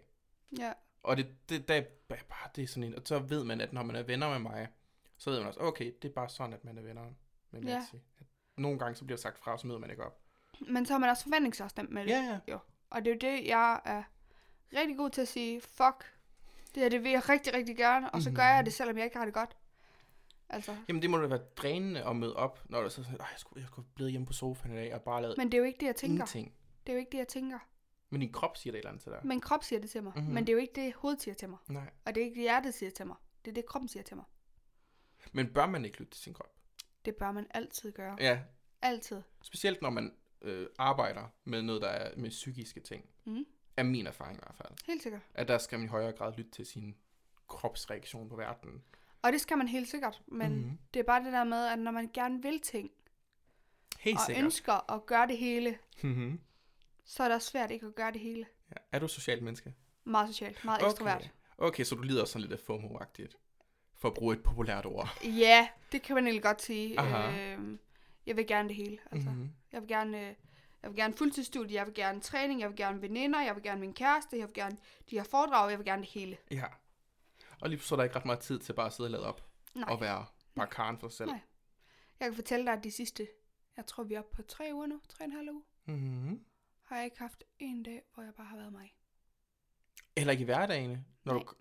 [0.59, 0.73] ja,
[1.03, 3.73] Og det, det, der, er bare, det er sådan en, og så ved man, at
[3.73, 4.67] når man er venner med mig,
[5.17, 7.03] så ved man også, okay, det er bare sådan, at man er venner
[7.51, 7.67] med Ja.
[7.75, 7.95] Nancy.
[7.95, 8.25] At
[8.57, 10.19] nogle gange så bliver sagt fra, så møder man ikke op.
[10.69, 12.09] men så har man også forventningsafstemt med det.
[12.09, 12.57] Ja, ja.
[12.89, 14.03] Og det er jo det, jeg er
[14.73, 16.13] rigtig god til at sige, fuck,
[16.75, 18.55] det her det vil jeg rigtig, rigtig gerne, og så gør Mhm.
[18.55, 19.57] jeg det, selvom jeg ikke har det godt.
[20.49, 23.27] Altså, Jamen det må da være drænende at møde op, når du så sådan, "Ej,
[23.31, 25.53] jeg skulle, jeg skulle blive hjemme på sofaen i dag, og bare lavet men det
[25.53, 26.13] er jo ikke det, jeg tænker.
[26.13, 26.53] ingenting.
[26.87, 27.59] Det er jo ikke det, jeg tænker.
[28.09, 29.19] Men din krop siger det et eller andet til dig.
[29.23, 30.19] Min krop siger det til mig, Mhm.
[30.21, 30.33] mm-hmm.
[30.33, 31.57] men det er jo ikke det, hovedet siger til mig.
[31.67, 31.89] Nej.
[32.05, 33.15] Og det er ikke det, hjertet siger til mig.
[33.45, 34.25] Det er det, kroppen siger til mig.
[35.31, 36.53] Men bør man ikke lytte til sin krop?
[37.05, 38.17] Det bør man altid gøre.
[38.19, 38.39] Ja,
[38.81, 39.21] Altid.
[39.41, 43.05] Specielt når man øh, arbejder med noget, der er med psykiske ting.
[43.25, 43.45] Mm.
[43.77, 44.69] Er min erfaring i hvert fald.
[44.85, 45.21] Helt sikkert.
[45.33, 46.95] At der skal man i højere grad lytte til sin
[47.47, 48.83] kropsreaktion på verden.
[49.21, 50.57] Og det skal man helt sikkert, men Mhm.
[50.61, 50.77] mm-hmm.
[50.93, 52.91] det er bare det der med, at når man gerne vil ting,
[53.99, 54.43] Helt og sikkert.
[54.45, 56.39] ønsker at gøre det hele, Mhm.
[57.05, 58.45] så er det også svært ikke at gøre det hele.
[58.71, 58.75] ja.
[58.91, 59.73] Er du socialt menneske?
[60.03, 60.91] Meget socialt, meget okay.
[60.91, 61.31] ekstrovert.
[61.57, 63.37] Okay, så du lider også sådan lidt af FOMO-agtigt.
[63.95, 65.09] For at bruge et populært ord.
[65.23, 66.99] Ja, det kan man egentlig godt sige.
[66.99, 67.51] Aha.
[67.53, 67.79] Øhm,
[68.25, 68.97] jeg vil gerne det hele.
[69.11, 69.29] Altså.
[69.29, 69.37] Mhm.
[69.37, 69.53] Mm-hmm.
[69.71, 70.17] Jeg vil gerne...
[70.29, 70.33] Øh,
[70.83, 73.79] jeg vil gerne fuldtidsstudie, jeg vil gerne træning, jeg vil gerne veninder, jeg vil gerne
[73.81, 74.77] min kæreste, jeg vil gerne
[75.09, 76.37] de her foredrag, jeg vil gerne det hele.
[76.51, 76.63] Ja.
[77.61, 79.25] Og lige så er der ikke ret meget tid til bare at sidde og lade
[79.25, 79.49] op.
[79.75, 79.89] Nej.
[79.93, 81.29] Og være bare karen for sig selv.
[81.29, 81.39] Nej.
[82.19, 83.27] Jeg kan fortælle dig, at de sidste,
[83.77, 86.45] jeg tror vi er oppe på tre uger nu, tre og en halv uge, Mm-hmm.
[86.83, 88.93] har jeg ikke haft en dag, hvor jeg bare har været mig.
[90.17, 91.05] Heller ikke i hverdagene.
[91.23, 91.43] Når Nej.
[91.43, 91.53] du...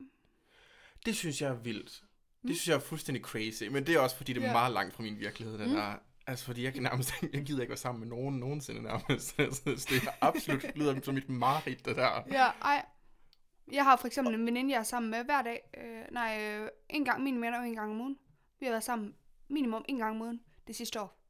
[1.07, 2.05] Det synes jeg er vildt.
[2.43, 3.63] Det synes jeg er fuldstændig crazy.
[3.65, 4.53] Men det er også, fordi det er Ja.
[4.53, 5.75] meget langt fra min virkelighed, den Mm.
[5.77, 5.95] der.
[6.27, 9.27] Altså, fordi jeg kan nærmest jeg gider ikke være sammen med nogen nogensinde nærmest.
[9.37, 12.23] Så det er absolut lyder som mit mareridt, det der.
[12.31, 12.85] Ja, ej.
[13.73, 15.71] Jeg har for eksempel en veninde, jeg er sammen med hver dag.
[15.79, 18.19] Øh, nej, øh, en gang, mine venner en gang om ugen.
[18.61, 19.15] Vi har været sammen
[19.49, 21.21] minimum en gang om ugen det sidste år.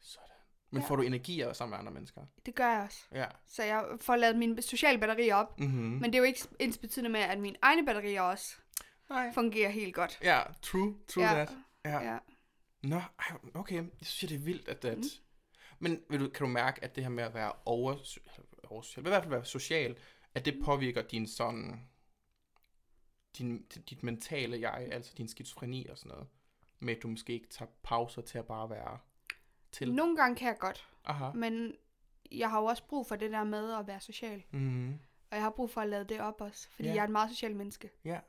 [0.00, 0.28] Sådan.
[0.70, 0.88] Men Ja.
[0.88, 2.20] får du energi af at være sammen med andre mennesker?
[2.46, 2.98] Det gør jeg også.
[3.12, 3.26] Ja.
[3.46, 5.60] Så jeg får lavet mine sociale batterier op.
[5.60, 5.80] Mm-hmm.
[5.80, 8.56] Men det er jo ikke ens betydende med, at mine egne batterier også
[9.10, 9.32] Nej.
[9.34, 10.18] fungerer helt godt.
[10.22, 11.32] Ja, true, true Ja.
[11.34, 11.52] that.
[11.84, 12.00] Ja.
[12.12, 12.18] Ja.
[12.82, 13.00] Nå,
[13.54, 13.74] okay.
[13.76, 14.84] Jeg synes, det er vildt, at...
[14.84, 14.98] at...
[14.98, 15.02] Mm.
[15.78, 17.96] Men vil du, kan du mærke, at det her med at være over,
[18.64, 19.96] oversocial, i hvert fald være social,
[20.38, 21.80] at det påvirker din sådan...
[23.38, 26.28] Din, dit mentale jeg, altså din skizofreni og sådan noget,
[26.78, 28.98] med at du måske ikke tager pauser til at bare være
[29.72, 29.94] til.
[29.94, 31.30] Nogle gange kan jeg godt, Aha.
[31.32, 31.76] men
[32.32, 34.42] jeg har jo også brug for det der med at være social.
[34.50, 34.92] Mm-hmm.
[35.30, 36.92] Og jeg har brug for at lade det op også, fordi Ja.
[36.92, 36.94] ja.
[36.94, 37.90] jeg er et meget social menneske.
[38.04, 38.20] Ja.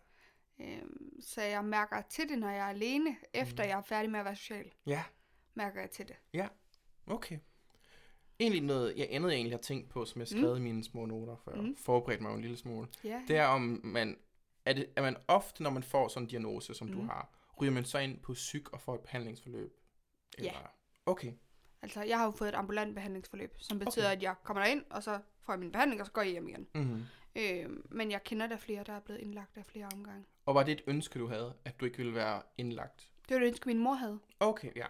[0.59, 4.19] Øhm, så jeg mærker til det, når jeg er alene, efter jeg er færdig med
[4.19, 4.71] at være social.
[4.85, 5.03] Ja,
[5.53, 6.15] Mærker jeg til det.
[7.07, 7.39] okay.
[8.39, 10.55] Egentlig noget, jeg andet jeg egentlig har tænkt på, som jeg skrev mm.
[10.55, 11.75] i mine små noter, for Mm.
[11.75, 12.87] forberedte mig jo en lille smule.
[13.03, 13.21] Ja.
[13.27, 14.17] Det er om man,
[14.65, 16.93] er, det, er man ofte, når man får sådan en diagnose, som mm.
[16.93, 19.73] du har, ryger man så ind på psyk og får et behandlingsforløb?
[20.41, 20.51] Ja.
[21.05, 21.33] Okay.
[21.81, 24.15] Altså, jeg har jo fået et ambulant behandlingsforløb, som betyder, Okay.
[24.15, 26.47] at jeg kommer derind, og så får jeg min behandling, og så går jeg hjem
[26.47, 26.67] igen.
[26.75, 27.03] Mm-hmm.
[27.35, 30.25] Øhm, men jeg kender der flere, der er blevet indlagt af flere omgange.
[30.45, 33.11] Og var det et ønske, du havde, at du ikke ville være indlagt?
[33.29, 34.19] Det var det ønske, min mor havde.
[34.39, 34.85] Okay, ja.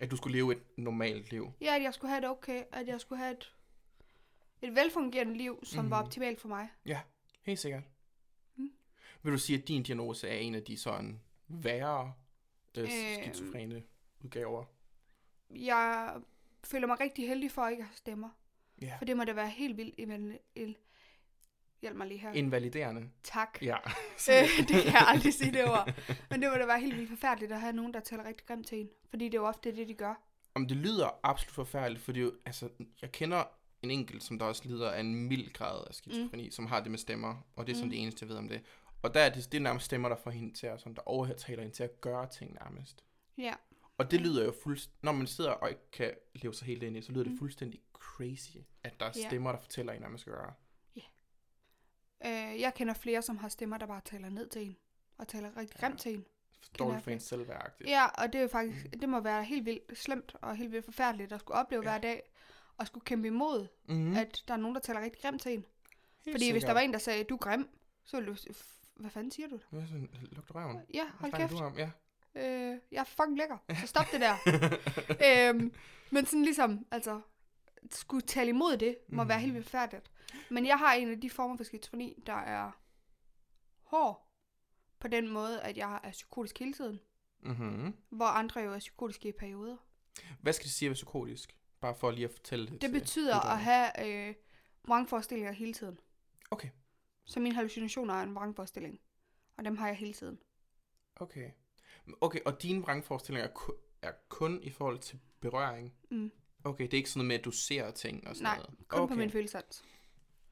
[0.00, 1.52] At du skulle leve et normalt liv.
[1.60, 3.54] Ja, at jeg skulle have det okay, at jeg skulle have et,
[4.62, 5.90] et velfungerende liv, som mm.
[5.90, 6.06] var Mhm.
[6.06, 6.68] optimalt for mig.
[6.86, 7.00] Ja,
[7.42, 7.82] helt sikkert.
[8.56, 8.72] Mm.
[9.22, 12.12] Vil du sige, at din diagnose er en af de sådan værre
[12.78, 13.82] øh, skizofrene
[14.20, 14.64] udgaver?
[15.50, 16.14] Jeg
[16.64, 18.28] føler mig rigtig heldig for ikke at have stemmer.
[18.82, 18.96] Ja.
[18.98, 20.78] For det må da være helt vildt.
[21.82, 22.32] Hjælp mig lige her.
[22.32, 23.08] Invaliderende.
[23.22, 23.58] Tak.
[23.62, 23.76] Ja.
[24.30, 25.92] Øh, det kan jeg aldrig sige det ord.
[26.30, 28.66] Men det må da være helt vildt forfærdeligt at have nogen, der taler rigtig grimt
[28.66, 28.88] til en.
[29.10, 30.14] Fordi det er jo ofte det, de gør.
[30.54, 32.68] Om det lyder absolut forfærdeligt, fordi jo, altså,
[33.02, 33.44] jeg kender
[33.82, 36.50] en enkelt, som der også lider af en mild grad af skizofreni, mm.
[36.50, 37.90] som har det med stemmer, og det er sådan Mm.
[37.90, 38.60] det eneste, jeg ved om det.
[39.02, 41.02] Og der er det, det er nærmest stemmer, der får hende til at, sådan, der
[41.06, 43.04] overtaler hende til at gøre ting nærmest.
[43.38, 43.52] Ja.
[43.98, 46.96] Og det lyder jo fuldstændig, når man sidder og ikke kan leve sig helt ind
[46.96, 47.38] i, så lyder det Mm.
[47.38, 50.52] fuldstændig crazy, at der er stemmer, der fortæller en, hvad man skal gøre.
[52.26, 54.76] Øh, jeg kender flere, som har stemmer, der bare taler ned til en.
[55.18, 55.86] Og taler rigtig Ja.
[55.86, 56.24] grimt til en.
[56.78, 57.72] Dårligt for ens selvværd.
[57.86, 60.84] Ja, og det er jo faktisk, det må være helt vildt slemt og helt vildt
[60.84, 61.92] forfærdeligt at skulle opleve Ja.
[61.92, 61.98] ja.
[61.98, 62.22] hver dag.
[62.76, 64.16] Og skulle kæmpe imod, mm.
[64.16, 65.64] at der er nogen, der taler rigtig grimt til en.
[66.30, 67.68] Fordi hvis der var en, der sagde, du er grim,
[68.04, 70.80] så ville du sige, "F- hvad fanden siger du er sådan, dig røven.
[70.94, 71.52] Ja, hold kæft.
[71.52, 71.74] du om?
[71.78, 71.90] Ja.
[72.34, 74.34] Øh, jeg er fucking lækker, så stop det der.
[75.50, 75.72] øhm,
[76.10, 77.20] men sådan ligesom, altså,
[77.90, 79.28] skulle tale imod det, må mm.
[79.28, 80.10] være helt vildt færdigt.
[80.50, 82.70] Men jeg har en af de former for skizofreni, der er
[83.82, 84.26] hård
[85.00, 87.00] på den måde, at jeg er psykotisk hele tiden,
[87.42, 87.94] Mm-hmm.
[88.10, 89.76] hvor andre jo er psykotiske i perioder.
[90.40, 91.56] Hvad skal det sige at være psykotisk?
[91.80, 93.52] Bare for lige at fortælle det Det betyder lytterne.
[93.52, 94.34] at have øh,
[94.88, 95.98] vrangforestillinger hele tiden.
[96.50, 96.68] Okay.
[97.24, 99.00] Så mine hallucinationer er en vrangforestilling,
[99.56, 100.38] og dem har jeg hele tiden.
[101.16, 101.50] Okay.
[102.20, 103.70] Okay, og dine vrangforestillinger er,
[104.02, 105.94] er kun i forhold til berøring?
[106.10, 106.32] Mm.
[106.64, 108.70] Okay, det er ikke sådan noget med, at du ser ting og sådan Nej, noget?
[108.88, 109.14] kun okay.
[109.14, 109.84] på min følelsesans.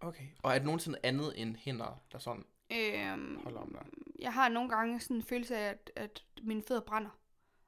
[0.00, 0.24] Okay.
[0.42, 3.86] Og er det nogensinde andet end hænder, der sådan Øhm, holder om dig?
[4.18, 7.10] jeg har nogle gange sådan en følelse af, at, at mine fødder brænder.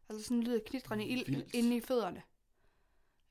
[0.08, 1.54] Altså sådan lyder knitrende ild Vildt.
[1.54, 2.22] inde i fødderne.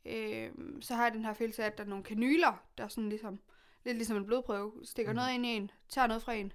[0.06, 3.10] Øhm, så har jeg den her følelse af, at der er nogle kanyler, der sådan
[3.10, 3.40] ligesom,
[3.86, 5.16] lidt ligesom en blodprøve, stikker mm.
[5.16, 6.54] noget ind i en, tager noget fra en,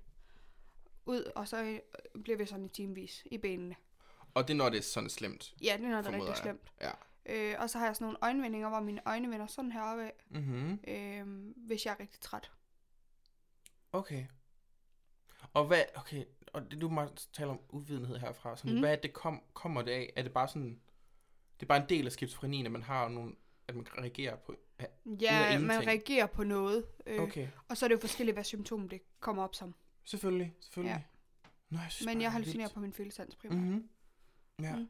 [1.06, 1.78] ud, og så øh,
[2.22, 3.76] bliver vi sådan i timevis i benene.
[4.34, 5.54] Og det er, når det er sådan slemt?
[5.62, 6.36] Ja, det er noget, der er rigtig jeg.
[6.36, 6.72] slemt.
[6.80, 6.90] Ja.
[7.26, 10.10] Øh, og så har jeg sådan nogle øjenvendinger, hvor mine øjne vender sådan her opad,
[10.30, 10.80] Mhm.
[10.88, 12.50] øh, hvis jeg er rigtig træt.
[13.92, 14.26] Okay.
[15.54, 18.56] Og hvad, okay, og det, du må tale om uvidenhed herfra.
[18.56, 18.80] Sådan, mm.
[18.80, 20.12] Hvad er det kom, kommer det af?
[20.16, 20.80] Er det bare sådan
[21.60, 23.34] Det er bare en del af skizofrenien, at man har nogle,
[23.68, 24.56] at man reagerer på...
[24.80, 24.84] Ja,
[25.20, 26.86] Ja, man reagerer på noget.
[27.06, 29.74] Øh, Okay, Og så er det jo forskelligt, hvad symptom det kommer op som.
[30.04, 31.06] selvfølgelig, selvfølgelig.
[31.70, 33.58] Nå, jeg synes Men jeg er hallucinerer på min følelsesans primært.
[33.58, 33.88] Mhm.
[34.62, 34.76] Ja.
[34.76, 34.88] Mm.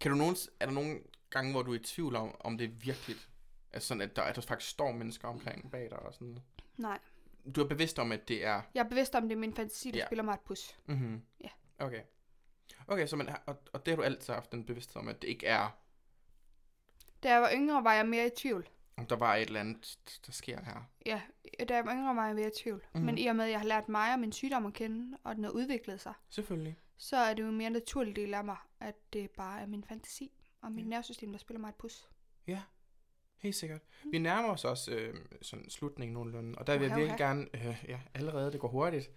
[0.00, 2.64] Kan du nogen, er der nogle gange, hvor du er i tvivl om, om det
[2.64, 3.28] er virkeligt?
[3.72, 6.42] Altså sådan, at der, at der faktisk står mennesker omkring bag dig og sådan noget.
[6.76, 6.98] Nej.
[7.56, 8.62] Du er bevidst om, at det er...
[8.74, 10.06] Jeg er bevidst om, det er min fantasi, der Ja.
[10.06, 10.76] spiller mig et pus.
[10.86, 11.22] Mhm.
[11.40, 11.48] Ja.
[11.78, 12.00] Okay.
[12.88, 15.28] Okay, så man, og, og det har du altid haft den bevidsthed om, at det
[15.28, 15.68] ikke er,
[17.22, 18.68] Da jeg var yngre, var jeg mere i tvivl.
[18.96, 20.90] om der var et eller andet, der sker her.
[21.06, 21.22] Ja,
[21.68, 22.84] da jeg var yngre, var jeg mere i tvivl.
[22.94, 23.00] Mm.
[23.00, 25.36] Men i og med, at jeg har lært mig og min sygdom at kende, og
[25.36, 26.76] den har udviklet sig, Selvfølgelig.
[26.96, 29.84] så er det jo en mere naturlig del af mig, at det bare er min
[29.84, 30.88] fantasi og mit Ja.
[30.88, 32.08] nervesystem, der spiller mig et pus.
[32.46, 32.62] Ja,
[33.38, 33.80] helt sikkert.
[34.04, 34.12] Mm.
[34.12, 37.46] Vi nærmer os også øh, sådan slutningen nogenlunde, og der vil jeg Uha, virkelig gerne,
[37.54, 39.10] øh, ja, allerede, det går hurtigt.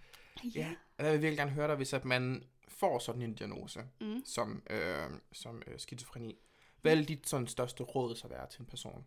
[0.56, 3.34] Ja, og der vil jeg virkelig gerne høre dig, hvis at man får sådan en
[3.36, 4.22] diagnose, Mm.
[4.26, 6.40] som, øh, som øh, skizofreni.
[6.82, 9.06] Hvad vil dit sådan største råd så være til en person?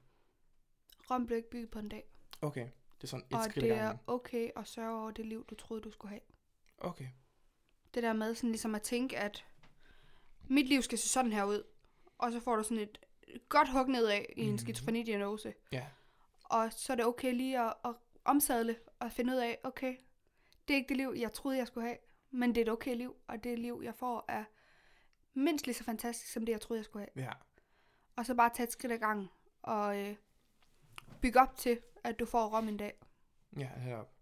[1.11, 2.05] Rom blev ikke bygget på en dag.
[2.43, 5.47] Okay, det er sådan et Og skridt det er okay at sørge over det liv,
[5.47, 6.21] du troede, du skulle have.
[6.79, 7.07] Okay,
[7.95, 9.45] Det der med sådan ligesom at tænke, at
[10.49, 11.63] mit liv skal se sådan her ud,
[12.19, 12.99] og så får du sådan et
[13.49, 14.59] godt hug nedad i en mm.
[14.59, 15.55] skizofreni-diagnose.
[15.73, 15.87] ja.
[16.45, 19.97] Og så er det okay lige at, at omsadle og finde ud af, okay,
[20.69, 21.97] det er ikke det liv, jeg troede, jeg skulle have,
[22.31, 24.45] men det er et okay liv, og det liv, jeg får, er
[25.35, 27.27] mindst lige så fantastisk, som det, jeg troede, jeg skulle have.
[27.27, 27.33] Ja,
[28.17, 29.29] Og så bare tage et skridt ad gangen,
[29.63, 30.17] og øh,
[31.21, 32.93] bygge op til, at du får rom en dag.
[33.59, 34.15] ja, herop.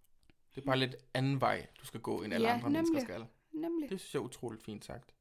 [0.54, 3.02] Det er bare lidt anden vej, du skal gå, end alle Ja, andre mennesker nemlig.
[3.02, 3.26] skal.
[3.52, 3.90] Nemlig.
[3.90, 5.14] Det synes jeg er utroligt fint sagt.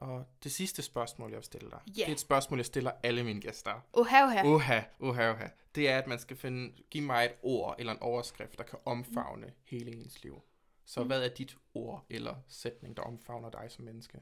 [0.00, 1.92] Og det sidste spørgsmål, jeg vil stille dig, Ja.
[1.92, 3.80] det er et spørgsmål, jeg stiller alle mine gæster.
[3.92, 4.42] Oha, oha.
[4.46, 5.48] Uha, uha, uha.
[5.74, 8.78] Det er, at man skal finde, give mig et ord eller en overskrift, der kan
[8.84, 9.52] omfavne mm.
[9.64, 10.42] hele ens liv.
[10.84, 11.06] Så mm.
[11.06, 14.20] hvad er dit ord eller sætning, der omfavner dig som menneske?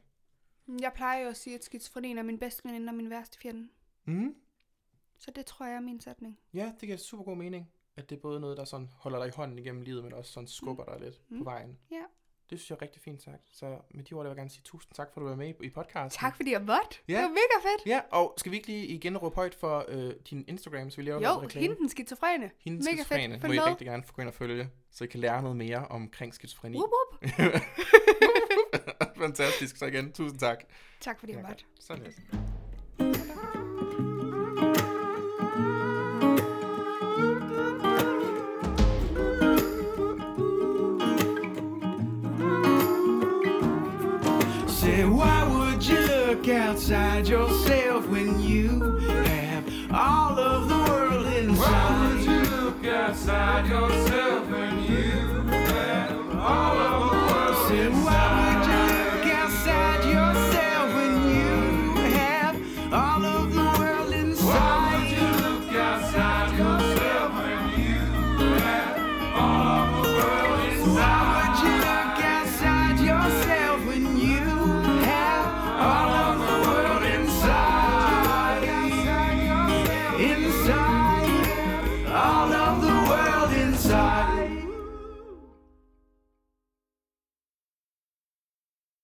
[0.80, 3.68] Jeg plejer jo at sige, at skizofrenien er min bedste veninde og min værste fjende.
[4.04, 4.34] Mm.
[5.18, 6.38] Så det tror jeg er min sætning.
[6.54, 7.72] Ja, det giver super god mening.
[7.96, 10.32] At det er både noget, der sådan holder dig i hånden igennem livet, men også
[10.32, 11.36] sådan skubber dig lidt mm.
[11.36, 11.44] på Mm.
[11.44, 11.78] vejen.
[11.90, 11.95] Ja.
[12.50, 13.42] Det synes jeg er rigtig fint sagt.
[13.52, 15.54] Så med de ord, vil jeg gerne sige tusind tak, for at du var med
[15.62, 16.20] i- podcasten.
[16.20, 16.98] Tak fordi jeg måtte.
[17.08, 17.14] Ja.
[17.14, 17.86] Det var mega fedt.
[17.86, 21.02] Ja, og skal vi ikke lige igen råbe højt for øh, din Instagram, så vi
[21.02, 21.62] laver Jo, noget reklame?
[21.66, 22.50] hende den skizofrene.
[22.58, 23.06] Hende mega fedt.
[23.06, 23.40] skizofrene.
[23.40, 25.56] Følg Må I rigtig gerne få gå ind og følge, så I kan lære noget
[25.56, 26.76] mere omkring skizofreni.
[26.78, 27.62] Whoop, whoop.
[29.22, 29.76] Fantastisk.
[29.76, 30.64] Så igen, tusind tak.
[31.00, 31.64] Tak fordi jeg Ja, måtte.
[31.80, 32.16] Sådan lidt.
[47.24, 51.56] Yourself when you have all of the world inside?
[51.58, 54.25] Why would you look outside yourself